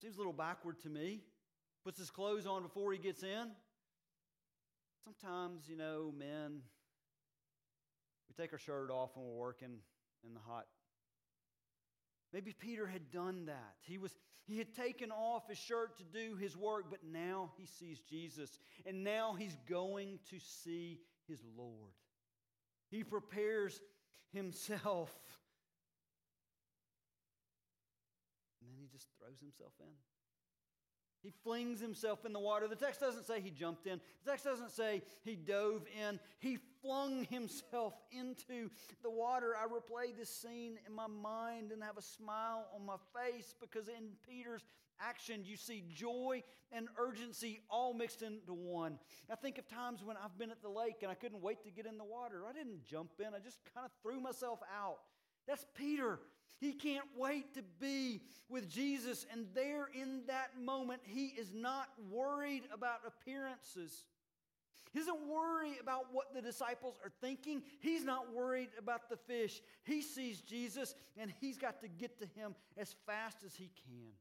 Seems 0.00 0.14
a 0.14 0.18
little 0.18 0.32
backward 0.32 0.78
to 0.82 0.88
me. 0.88 1.22
Puts 1.84 1.98
his 1.98 2.08
clothes 2.08 2.46
on 2.46 2.62
before 2.62 2.92
he 2.92 2.98
gets 2.98 3.24
in. 3.24 3.50
Sometimes, 5.02 5.68
you 5.68 5.76
know, 5.76 6.12
men, 6.16 6.60
we 8.28 8.40
take 8.40 8.52
our 8.52 8.60
shirt 8.60 8.92
off 8.92 9.10
when 9.16 9.26
we're 9.26 9.40
working 9.40 9.78
in 10.24 10.34
the 10.34 10.40
hot. 10.46 10.66
Maybe 12.36 12.52
Peter 12.52 12.86
had 12.86 13.10
done 13.10 13.46
that. 13.46 13.76
He, 13.80 13.96
was, 13.96 14.14
he 14.46 14.58
had 14.58 14.74
taken 14.74 15.10
off 15.10 15.48
his 15.48 15.56
shirt 15.56 15.96
to 15.96 16.04
do 16.04 16.36
his 16.36 16.54
work, 16.54 16.90
but 16.90 16.98
now 17.02 17.52
he 17.56 17.64
sees 17.64 17.98
Jesus. 17.98 18.58
And 18.84 19.02
now 19.02 19.34
he's 19.38 19.56
going 19.66 20.18
to 20.28 20.36
see 20.38 21.00
his 21.26 21.40
Lord. 21.56 21.94
He 22.90 23.04
prepares 23.04 23.80
himself 24.34 25.10
And 28.60 28.70
then 28.70 28.82
he 28.82 28.88
just 28.92 29.06
throws 29.18 29.40
himself 29.40 29.72
in. 29.80 29.94
He 31.22 31.32
flings 31.42 31.80
himself 31.80 32.24
in 32.24 32.32
the 32.32 32.38
water. 32.38 32.68
The 32.68 32.76
text 32.76 33.00
doesn't 33.00 33.26
say 33.26 33.40
he 33.40 33.50
jumped 33.50 33.86
in. 33.86 34.00
The 34.24 34.30
text 34.30 34.44
doesn't 34.44 34.70
say 34.70 35.02
he 35.24 35.36
dove 35.36 35.86
in. 36.06 36.20
He 36.38 36.58
flung 36.86 37.24
himself 37.30 37.94
into 38.10 38.70
the 39.02 39.10
water. 39.10 39.54
I 39.56 39.66
replay 39.66 40.16
this 40.16 40.30
scene 40.30 40.78
in 40.86 40.94
my 40.94 41.06
mind 41.06 41.72
and 41.72 41.82
have 41.82 41.98
a 41.98 42.02
smile 42.02 42.66
on 42.74 42.86
my 42.86 42.96
face 43.14 43.54
because 43.60 43.88
in 43.88 44.10
Peter's 44.28 44.64
action, 45.00 45.42
you 45.44 45.56
see 45.56 45.84
joy 45.92 46.42
and 46.72 46.88
urgency 46.98 47.60
all 47.70 47.92
mixed 47.92 48.22
into 48.22 48.54
one. 48.54 48.98
I 49.30 49.34
think 49.34 49.58
of 49.58 49.68
times 49.68 50.02
when 50.04 50.16
I've 50.16 50.36
been 50.38 50.50
at 50.50 50.62
the 50.62 50.68
lake 50.68 50.96
and 51.02 51.10
I 51.10 51.14
couldn't 51.14 51.42
wait 51.42 51.64
to 51.64 51.70
get 51.70 51.86
in 51.86 51.98
the 51.98 52.04
water. 52.04 52.42
I 52.48 52.52
didn't 52.52 52.84
jump 52.84 53.10
in, 53.18 53.26
I 53.26 53.38
just 53.38 53.58
kind 53.74 53.84
of 53.84 53.92
threw 54.02 54.20
myself 54.20 54.60
out. 54.74 54.98
That's 55.46 55.66
Peter. 55.74 56.20
He 56.58 56.72
can't 56.72 57.06
wait 57.16 57.52
to 57.54 57.62
be 57.78 58.22
with 58.48 58.70
Jesus. 58.70 59.26
And 59.30 59.46
there 59.54 59.88
in 59.92 60.22
that 60.26 60.58
moment, 60.58 61.02
he 61.04 61.26
is 61.26 61.52
not 61.54 61.88
worried 62.10 62.62
about 62.72 63.00
appearances. 63.06 64.04
He 64.96 65.02
doesn't 65.02 65.28
worry 65.28 65.72
about 65.78 66.06
what 66.10 66.32
the 66.32 66.40
disciples 66.40 66.98
are 67.04 67.12
thinking. 67.20 67.62
He's 67.80 68.02
not 68.02 68.32
worried 68.32 68.70
about 68.78 69.10
the 69.10 69.18
fish. 69.18 69.60
He 69.84 70.00
sees 70.00 70.40
Jesus 70.40 70.94
and 71.18 71.30
he's 71.38 71.58
got 71.58 71.82
to 71.82 71.88
get 71.88 72.18
to 72.20 72.24
him 72.24 72.54
as 72.78 72.96
fast 73.04 73.44
as 73.44 73.54
he 73.54 73.70
can. 73.84 74.12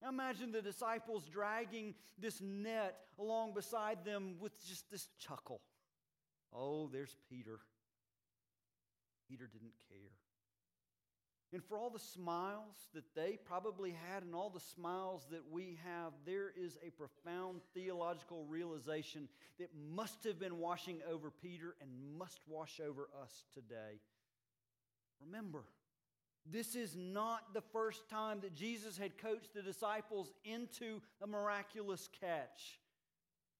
Now 0.00 0.10
imagine 0.10 0.52
the 0.52 0.62
disciples 0.62 1.24
dragging 1.24 1.96
this 2.16 2.40
net 2.40 3.00
along 3.18 3.54
beside 3.54 4.04
them 4.04 4.36
with 4.38 4.52
just 4.64 4.88
this 4.92 5.08
chuckle. 5.18 5.60
Oh, 6.54 6.86
there's 6.86 7.16
Peter. 7.28 7.58
Peter 9.28 9.48
didn't 9.52 9.74
care. 9.88 10.12
And 11.52 11.64
for 11.64 11.78
all 11.78 11.88
the 11.88 11.98
smiles 11.98 12.88
that 12.92 13.14
they 13.14 13.38
probably 13.42 13.96
had 14.10 14.22
and 14.22 14.34
all 14.34 14.50
the 14.50 14.60
smiles 14.60 15.26
that 15.30 15.50
we 15.50 15.78
have, 15.82 16.12
there 16.26 16.52
is 16.54 16.76
a 16.86 16.90
profound 16.90 17.62
theological 17.72 18.44
realization 18.44 19.28
that 19.58 19.70
must 19.94 20.24
have 20.24 20.38
been 20.38 20.58
washing 20.58 21.00
over 21.10 21.30
Peter 21.30 21.74
and 21.80 21.90
must 22.18 22.40
wash 22.46 22.80
over 22.86 23.08
us 23.22 23.44
today. 23.54 24.00
Remember, 25.24 25.64
this 26.50 26.74
is 26.74 26.94
not 26.96 27.54
the 27.54 27.60
first 27.60 28.08
time 28.08 28.40
that 28.40 28.54
Jesus 28.54 28.98
had 28.98 29.16
coached 29.16 29.54
the 29.54 29.62
disciples 29.62 30.32
into 30.44 31.00
a 31.22 31.26
miraculous 31.26 32.08
catch. 32.20 32.78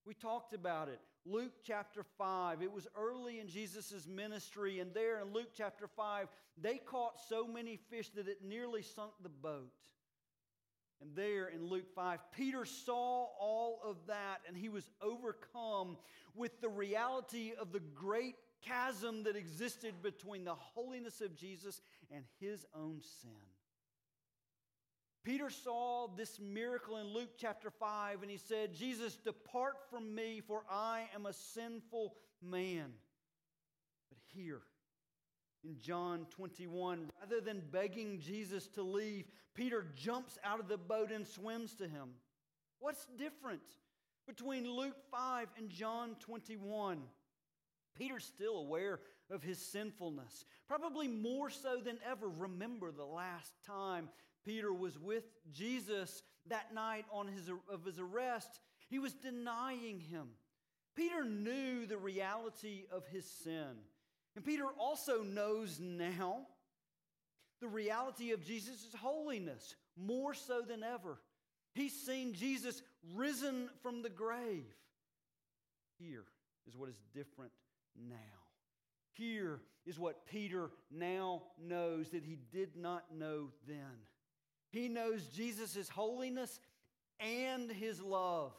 We 0.08 0.14
talked 0.14 0.54
about 0.54 0.88
it. 0.88 1.00
Luke 1.26 1.52
chapter 1.62 2.02
5. 2.16 2.62
It 2.62 2.72
was 2.72 2.88
early 2.96 3.40
in 3.40 3.46
Jesus' 3.46 4.06
ministry, 4.08 4.80
and 4.80 4.94
there 4.94 5.20
in 5.20 5.34
Luke 5.34 5.50
chapter 5.54 5.86
5, 5.86 6.28
they 6.56 6.78
caught 6.78 7.20
so 7.28 7.46
many 7.46 7.78
fish 7.90 8.08
that 8.14 8.26
it 8.26 8.38
nearly 8.42 8.80
sunk 8.80 9.12
the 9.22 9.28
boat. 9.28 9.68
And 11.02 11.14
there 11.14 11.48
in 11.48 11.66
Luke 11.66 11.94
5, 11.94 12.20
Peter 12.34 12.64
saw 12.64 13.26
all 13.38 13.82
of 13.84 13.98
that, 14.06 14.38
and 14.48 14.56
he 14.56 14.70
was 14.70 14.88
overcome 15.02 15.98
with 16.34 16.58
the 16.62 16.70
reality 16.70 17.52
of 17.60 17.70
the 17.70 17.82
great 17.94 18.36
chasm 18.62 19.24
that 19.24 19.36
existed 19.36 20.02
between 20.02 20.42
the 20.42 20.54
holiness 20.54 21.20
of 21.20 21.36
Jesus 21.36 21.82
and 22.10 22.24
his 22.40 22.64
own 22.74 23.02
sin. 23.20 23.47
Peter 25.24 25.50
saw 25.50 26.08
this 26.16 26.38
miracle 26.40 26.96
in 26.96 27.06
Luke 27.06 27.30
chapter 27.36 27.70
5 27.70 28.22
and 28.22 28.30
he 28.30 28.36
said, 28.38 28.74
Jesus, 28.74 29.16
depart 29.16 29.74
from 29.90 30.14
me, 30.14 30.40
for 30.46 30.64
I 30.70 31.06
am 31.14 31.26
a 31.26 31.32
sinful 31.32 32.14
man. 32.42 32.92
But 34.08 34.18
here, 34.32 34.62
in 35.64 35.78
John 35.80 36.26
21, 36.30 37.10
rather 37.20 37.40
than 37.40 37.62
begging 37.70 38.20
Jesus 38.20 38.68
to 38.68 38.82
leave, 38.82 39.26
Peter 39.54 39.86
jumps 39.94 40.38
out 40.44 40.60
of 40.60 40.68
the 40.68 40.78
boat 40.78 41.10
and 41.10 41.26
swims 41.26 41.74
to 41.74 41.88
him. 41.88 42.10
What's 42.78 43.06
different 43.18 43.60
between 44.26 44.70
Luke 44.70 44.96
5 45.10 45.48
and 45.58 45.68
John 45.68 46.16
21? 46.20 47.02
Peter's 47.96 48.24
still 48.24 48.58
aware 48.58 49.00
of 49.30 49.42
his 49.42 49.58
sinfulness, 49.58 50.44
probably 50.68 51.08
more 51.08 51.50
so 51.50 51.80
than 51.84 51.98
ever. 52.08 52.28
Remember 52.28 52.92
the 52.92 53.04
last 53.04 53.52
time 53.66 54.08
Peter 54.48 54.72
was 54.72 54.98
with 54.98 55.24
Jesus 55.52 56.22
that 56.46 56.72
night 56.72 57.04
on 57.12 57.28
his, 57.28 57.50
of 57.70 57.84
his 57.84 57.98
arrest, 57.98 58.60
he 58.88 58.98
was 58.98 59.12
denying 59.12 60.00
him. 60.00 60.28
Peter 60.96 61.22
knew 61.22 61.84
the 61.84 61.98
reality 61.98 62.84
of 62.90 63.06
his 63.08 63.26
sin. 63.44 63.76
And 64.34 64.42
Peter 64.42 64.64
also 64.78 65.22
knows 65.22 65.78
now 65.78 66.46
the 67.60 67.68
reality 67.68 68.30
of 68.30 68.42
Jesus' 68.42 68.86
holiness 68.98 69.76
more 69.98 70.32
so 70.32 70.62
than 70.62 70.82
ever. 70.82 71.18
He's 71.74 72.06
seen 72.06 72.32
Jesus 72.32 72.80
risen 73.14 73.68
from 73.82 74.00
the 74.00 74.08
grave. 74.08 74.64
Here 75.98 76.24
is 76.66 76.74
what 76.74 76.88
is 76.88 76.98
different 77.12 77.52
now. 77.94 78.16
Here 79.12 79.60
is 79.84 79.98
what 79.98 80.24
Peter 80.26 80.70
now 80.90 81.42
knows 81.62 82.08
that 82.10 82.24
he 82.24 82.38
did 82.50 82.76
not 82.76 83.04
know 83.14 83.48
then. 83.66 84.06
He 84.70 84.88
knows 84.88 85.24
Jesus' 85.34 85.88
holiness 85.88 86.60
and 87.20 87.70
his 87.70 88.02
love. 88.02 88.52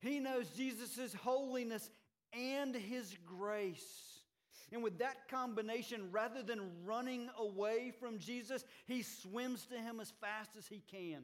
He 0.00 0.18
knows 0.20 0.48
Jesus' 0.56 1.14
holiness 1.14 1.90
and 2.32 2.74
his 2.74 3.16
grace. 3.26 4.20
And 4.72 4.82
with 4.82 4.98
that 4.98 5.28
combination, 5.28 6.10
rather 6.12 6.42
than 6.42 6.84
running 6.84 7.28
away 7.38 7.92
from 7.98 8.18
Jesus, 8.18 8.64
he 8.86 9.02
swims 9.02 9.66
to 9.66 9.74
him 9.74 9.98
as 10.00 10.12
fast 10.20 10.50
as 10.56 10.68
he 10.68 10.82
can. 10.90 11.22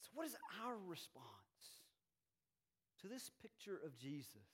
So, 0.00 0.10
what 0.14 0.26
is 0.26 0.36
our 0.64 0.74
response 0.88 1.24
to 3.02 3.08
this 3.08 3.30
picture 3.40 3.78
of 3.84 3.96
Jesus 3.96 4.48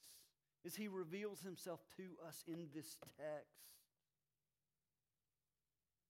as 0.67 0.77
he 0.77 0.89
reveals 0.89 1.41
himself 1.41 1.81
to 1.97 2.03
us 2.27 2.45
in 2.47 2.69
this 2.75 2.99
text? 3.17 3.74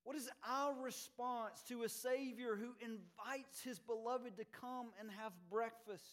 What 0.04 0.16
is 0.16 0.28
our 0.46 0.74
response 0.82 1.62
to 1.68 1.82
a 1.82 1.88
Savior 1.88 2.56
who 2.56 2.74
invites 2.84 3.62
his 3.62 3.78
beloved 3.78 4.36
to 4.36 4.44
come 4.60 4.88
and 5.00 5.10
have 5.18 5.32
breakfast? 5.50 6.04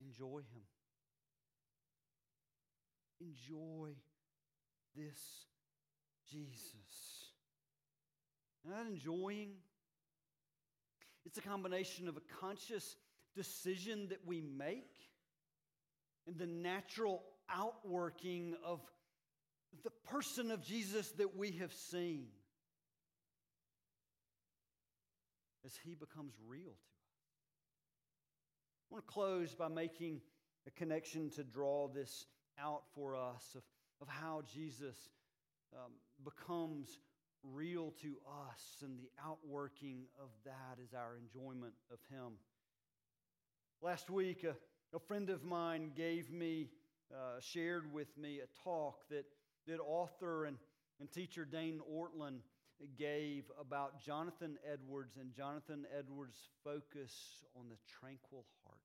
Enjoy 0.00 0.38
him. 0.38 0.62
Enjoy 3.20 3.90
this 4.94 5.20
Jesus. 6.30 7.30
Not 8.64 8.86
enjoying 8.86 9.50
It's 11.24 11.38
a 11.38 11.42
combination 11.42 12.06
of 12.06 12.16
a 12.16 12.22
conscious 12.40 12.94
decision 13.34 14.08
that 14.10 14.20
we 14.24 14.40
make 14.40 14.92
and 16.26 16.38
the 16.38 16.46
natural 16.46 17.22
outworking 17.50 18.54
of 18.64 18.80
the 19.84 19.90
person 20.08 20.50
of 20.50 20.62
Jesus 20.62 21.10
that 21.12 21.36
we 21.36 21.52
have 21.52 21.72
seen 21.72 22.26
as 25.64 25.72
he 25.84 25.94
becomes 25.94 26.32
real 26.46 26.62
to 26.62 26.68
us. 26.68 26.76
I 28.90 28.94
want 28.94 29.06
to 29.06 29.12
close 29.12 29.54
by 29.54 29.68
making 29.68 30.20
a 30.66 30.70
connection 30.70 31.30
to 31.30 31.44
draw 31.44 31.88
this 31.88 32.26
out 32.58 32.82
for 32.94 33.16
us 33.16 33.54
of, 33.56 33.62
of 34.00 34.08
how 34.08 34.42
Jesus 34.52 34.96
um, 35.74 35.92
becomes 36.24 37.00
real 37.42 37.92
to 38.02 38.16
us, 38.48 38.82
and 38.82 38.98
the 38.98 39.10
outworking 39.24 40.04
of 40.20 40.30
that 40.44 40.82
is 40.82 40.94
our 40.94 41.16
enjoyment 41.16 41.74
of 41.92 41.98
Him. 42.10 42.34
Last 43.82 44.10
week, 44.10 44.44
a, 44.44 44.54
a 44.96 45.00
friend 45.00 45.30
of 45.30 45.44
mine 45.44 45.92
gave 45.94 46.32
me, 46.32 46.68
uh, 47.12 47.40
shared 47.40 47.92
with 47.92 48.16
me 48.16 48.40
a 48.40 48.64
talk 48.64 49.08
that, 49.10 49.24
that 49.66 49.80
author 49.80 50.44
and, 50.44 50.56
and 51.00 51.10
teacher 51.10 51.44
Dane 51.44 51.80
Ortlund 51.92 52.40
gave 52.98 53.44
about 53.60 54.02
Jonathan 54.02 54.58
Edwards 54.70 55.16
and 55.18 55.32
Jonathan 55.32 55.86
Edwards' 55.96 56.48
focus 56.62 57.42
on 57.56 57.68
the 57.68 57.76
tranquil 58.00 58.44
heart. 58.64 58.78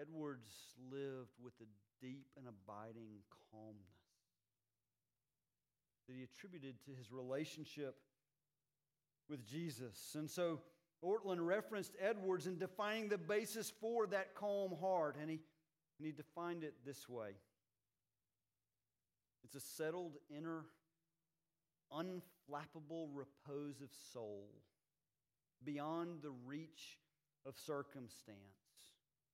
Edwards 0.00 0.50
lived 0.92 1.32
with 1.42 1.54
a 1.60 2.04
deep 2.04 2.26
and 2.36 2.46
abiding 2.46 3.18
calmness 3.50 3.98
that 6.06 6.14
he 6.14 6.22
attributed 6.22 6.76
to 6.84 6.92
his 6.92 7.10
relationship 7.10 7.96
with 9.28 9.44
Jesus. 9.46 10.14
And 10.16 10.30
so 10.30 10.60
Ortlund 11.04 11.44
referenced 11.44 11.92
Edwards 12.00 12.46
in 12.46 12.58
defining 12.58 13.08
the 13.08 13.18
basis 13.18 13.70
for 13.80 14.06
that 14.08 14.34
calm 14.34 14.74
heart, 14.80 15.16
and 15.20 15.30
he, 15.30 15.40
and 15.98 16.06
he 16.06 16.12
defined 16.12 16.64
it 16.64 16.74
this 16.84 17.08
way 17.08 17.32
it's 19.48 19.64
a 19.64 19.66
settled 19.66 20.18
inner, 20.28 20.66
unflappable 21.90 23.08
repose 23.14 23.80
of 23.80 23.88
soul 24.12 24.44
beyond 25.64 26.20
the 26.22 26.32
reach 26.46 26.98
of 27.46 27.56
circumstance 27.56 28.36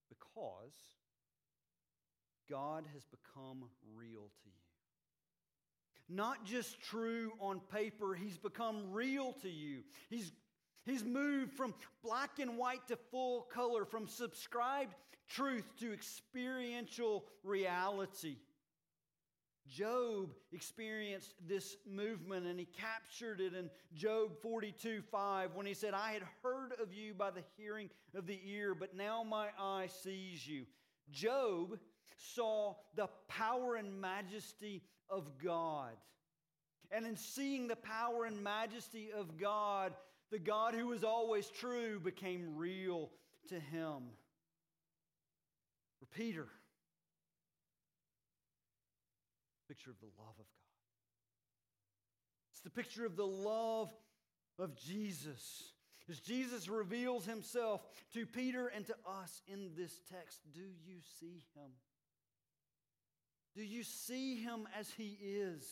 because 0.09 0.73
God 2.49 2.85
has 2.95 3.05
become 3.05 3.65
real 3.97 4.31
to 4.45 4.49
you 4.49 4.65
not 6.09 6.45
just 6.45 6.81
true 6.81 7.33
on 7.41 7.61
paper, 7.73 8.15
he's 8.15 8.37
become 8.37 8.93
real 8.93 9.33
to 9.43 9.49
you. 9.49 9.79
He's, 10.11 10.33
he's 10.85 11.03
moved 11.03 11.53
from 11.53 11.75
black 12.03 12.39
and 12.39 12.59
white 12.59 12.87
to 12.89 12.97
full 13.11 13.43
color, 13.43 13.85
from 13.85 14.07
subscribed 14.07 14.95
truth 15.29 15.65
to 15.81 15.93
experiential 15.93 17.25
reality. 17.43 18.37
Job 19.69 20.35
experienced 20.53 21.35
this 21.49 21.77
movement 21.91 22.47
and 22.47 22.59
he 22.59 22.67
captured 22.67 23.41
it 23.41 23.55
in 23.55 23.71
Job 23.95 24.33
42 24.43 25.03
5 25.11 25.55
when 25.55 25.67
he 25.67 25.75
said, 25.75 25.95
I 25.95 26.13
had 26.13 26.23
heard 26.43 26.75
of 26.81 26.93
you 26.93 27.15
by 27.15 27.31
the 27.31 27.43
hearing 27.57 27.89
of 28.15 28.27
the 28.27 28.39
ear, 28.45 28.75
but 28.75 28.95
now 28.95 29.23
my 29.23 29.49
eye 29.59 29.89
sees 30.03 30.47
you. 30.47 30.67
Job 31.11 31.79
saw 32.17 32.75
the 32.95 33.09
power 33.29 33.77
and 33.77 34.01
majesty 34.01 34.83
of 35.09 35.39
God. 35.43 35.93
And 36.91 37.07
in 37.07 37.17
seeing 37.17 37.67
the 37.67 37.77
power 37.77 38.25
and 38.25 38.43
majesty 38.43 39.11
of 39.17 39.39
God, 39.39 39.95
the 40.31 40.39
God 40.39 40.75
who 40.75 40.89
was 40.89 41.05
always 41.05 41.49
true 41.49 41.99
became 41.99 42.57
real 42.57 43.11
to 43.49 43.55
him. 43.59 44.03
For 45.99 46.07
Peter, 46.15 46.49
picture 49.69 49.91
of 49.91 50.01
the 50.01 50.07
love 50.19 50.35
of 50.39 50.47
God. 50.47 50.65
It's 52.51 52.61
the 52.61 52.71
picture 52.71 53.05
of 53.05 53.17
the 53.17 53.27
love 53.27 53.93
of 54.59 54.77
Jesus. 54.77 55.73
As 56.09 56.21
Jesus 56.21 56.69
reveals 56.69 57.25
himself 57.25 57.83
to 58.13 58.27
Peter 58.27 58.69
and 58.69 58.87
to 58.87 58.95
us 59.07 59.43
in 59.49 59.71
this 59.77 60.01
text, 60.11 60.41
do 60.53 60.61
you 60.61 60.97
see 61.19 61.43
him? 61.55 61.71
Do 63.57 63.63
you 63.63 63.83
see 63.83 64.37
him 64.37 64.69
as 64.79 64.91
he 64.91 65.17
is? 65.21 65.65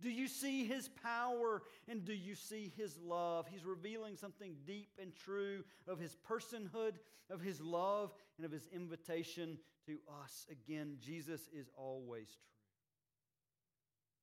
Do 0.00 0.10
you 0.10 0.28
see 0.28 0.66
his 0.66 0.88
power 0.88 1.62
and 1.88 2.04
do 2.04 2.12
you 2.12 2.34
see 2.34 2.72
his 2.76 2.98
love? 2.98 3.46
He's 3.50 3.64
revealing 3.64 4.16
something 4.16 4.54
deep 4.66 4.90
and 5.00 5.14
true 5.14 5.64
of 5.88 5.98
his 5.98 6.16
personhood, 6.30 6.96
of 7.30 7.40
his 7.40 7.60
love, 7.60 8.12
and 8.36 8.44
of 8.44 8.52
his 8.52 8.68
invitation 8.72 9.58
to 9.86 9.98
us. 10.22 10.46
Again, 10.50 10.98
Jesus 11.00 11.48
is 11.52 11.70
always 11.76 12.28
true. 12.28 12.55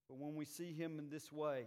But 0.07 0.17
when 0.17 0.35
we 0.35 0.45
see 0.45 0.73
him 0.73 0.99
in 0.99 1.09
this 1.09 1.31
way, 1.31 1.65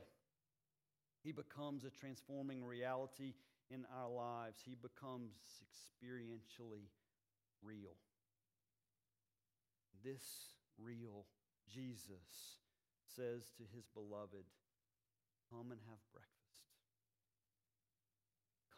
he 1.22 1.32
becomes 1.32 1.84
a 1.84 1.90
transforming 1.90 2.64
reality 2.64 3.34
in 3.70 3.84
our 3.96 4.10
lives. 4.10 4.62
He 4.64 4.74
becomes 4.74 5.32
experientially 5.64 6.86
real. 7.62 7.96
This 10.04 10.22
real 10.78 11.26
Jesus 11.72 12.60
says 13.16 13.50
to 13.56 13.64
his 13.74 13.86
beloved, 13.94 14.44
Come 15.50 15.72
and 15.72 15.80
have 15.88 15.98
breakfast. 16.12 16.36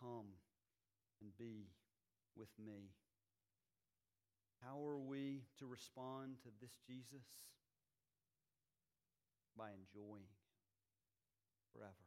Come 0.01 0.39
and 1.21 1.37
be 1.37 1.67
with 2.37 2.51
me. 2.65 2.93
How 4.65 4.85
are 4.87 4.99
we 4.99 5.43
to 5.59 5.67
respond 5.67 6.37
to 6.43 6.49
this 6.61 6.73
Jesus? 6.87 7.27
By 9.59 9.71
enjoying 9.75 10.31
forever. 11.75 12.07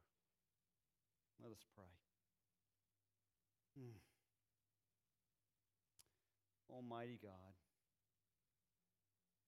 Let 1.44 1.52
us 1.52 1.66
pray. 1.76 1.92
Hmm. 3.78 4.00
Almighty 6.70 7.20
God, 7.22 7.54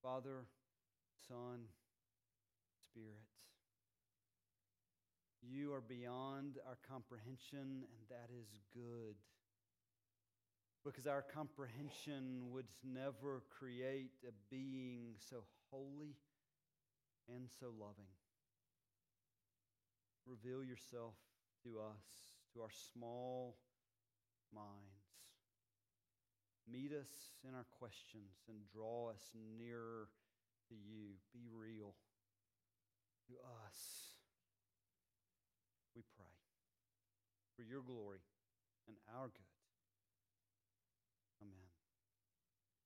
Father, 0.01 0.45
Son, 1.27 1.65
Spirit. 2.89 3.23
You 5.41 5.73
are 5.73 5.81
beyond 5.81 6.57
our 6.67 6.77
comprehension, 6.89 7.83
and 7.87 8.07
that 8.09 8.29
is 8.37 8.47
good. 8.73 9.15
Because 10.83 11.07
our 11.07 11.21
comprehension 11.21 12.51
would 12.51 12.67
never 12.83 13.43
create 13.57 14.11
a 14.27 14.31
being 14.49 15.15
so 15.29 15.43
holy 15.71 16.15
and 17.27 17.49
so 17.59 17.67
loving. 17.67 18.11
Reveal 20.25 20.63
yourself 20.63 21.15
to 21.63 21.79
us, 21.79 22.39
to 22.53 22.61
our 22.61 22.71
small 22.93 23.57
minds. 24.53 25.03
Meet 26.71 26.93
us 26.93 27.35
in 27.47 27.53
our 27.53 27.67
questions 27.77 28.39
and 28.47 28.57
draw 28.71 29.09
us 29.09 29.35
nearer 29.57 30.07
to 30.69 30.75
you. 30.75 31.19
Be 31.33 31.47
real 31.51 31.95
to 33.27 33.33
us. 33.67 34.15
We 35.95 36.03
pray 36.15 36.33
for 37.55 37.63
your 37.63 37.81
glory 37.81 38.19
and 38.87 38.95
our 39.13 39.27
good. 39.27 39.52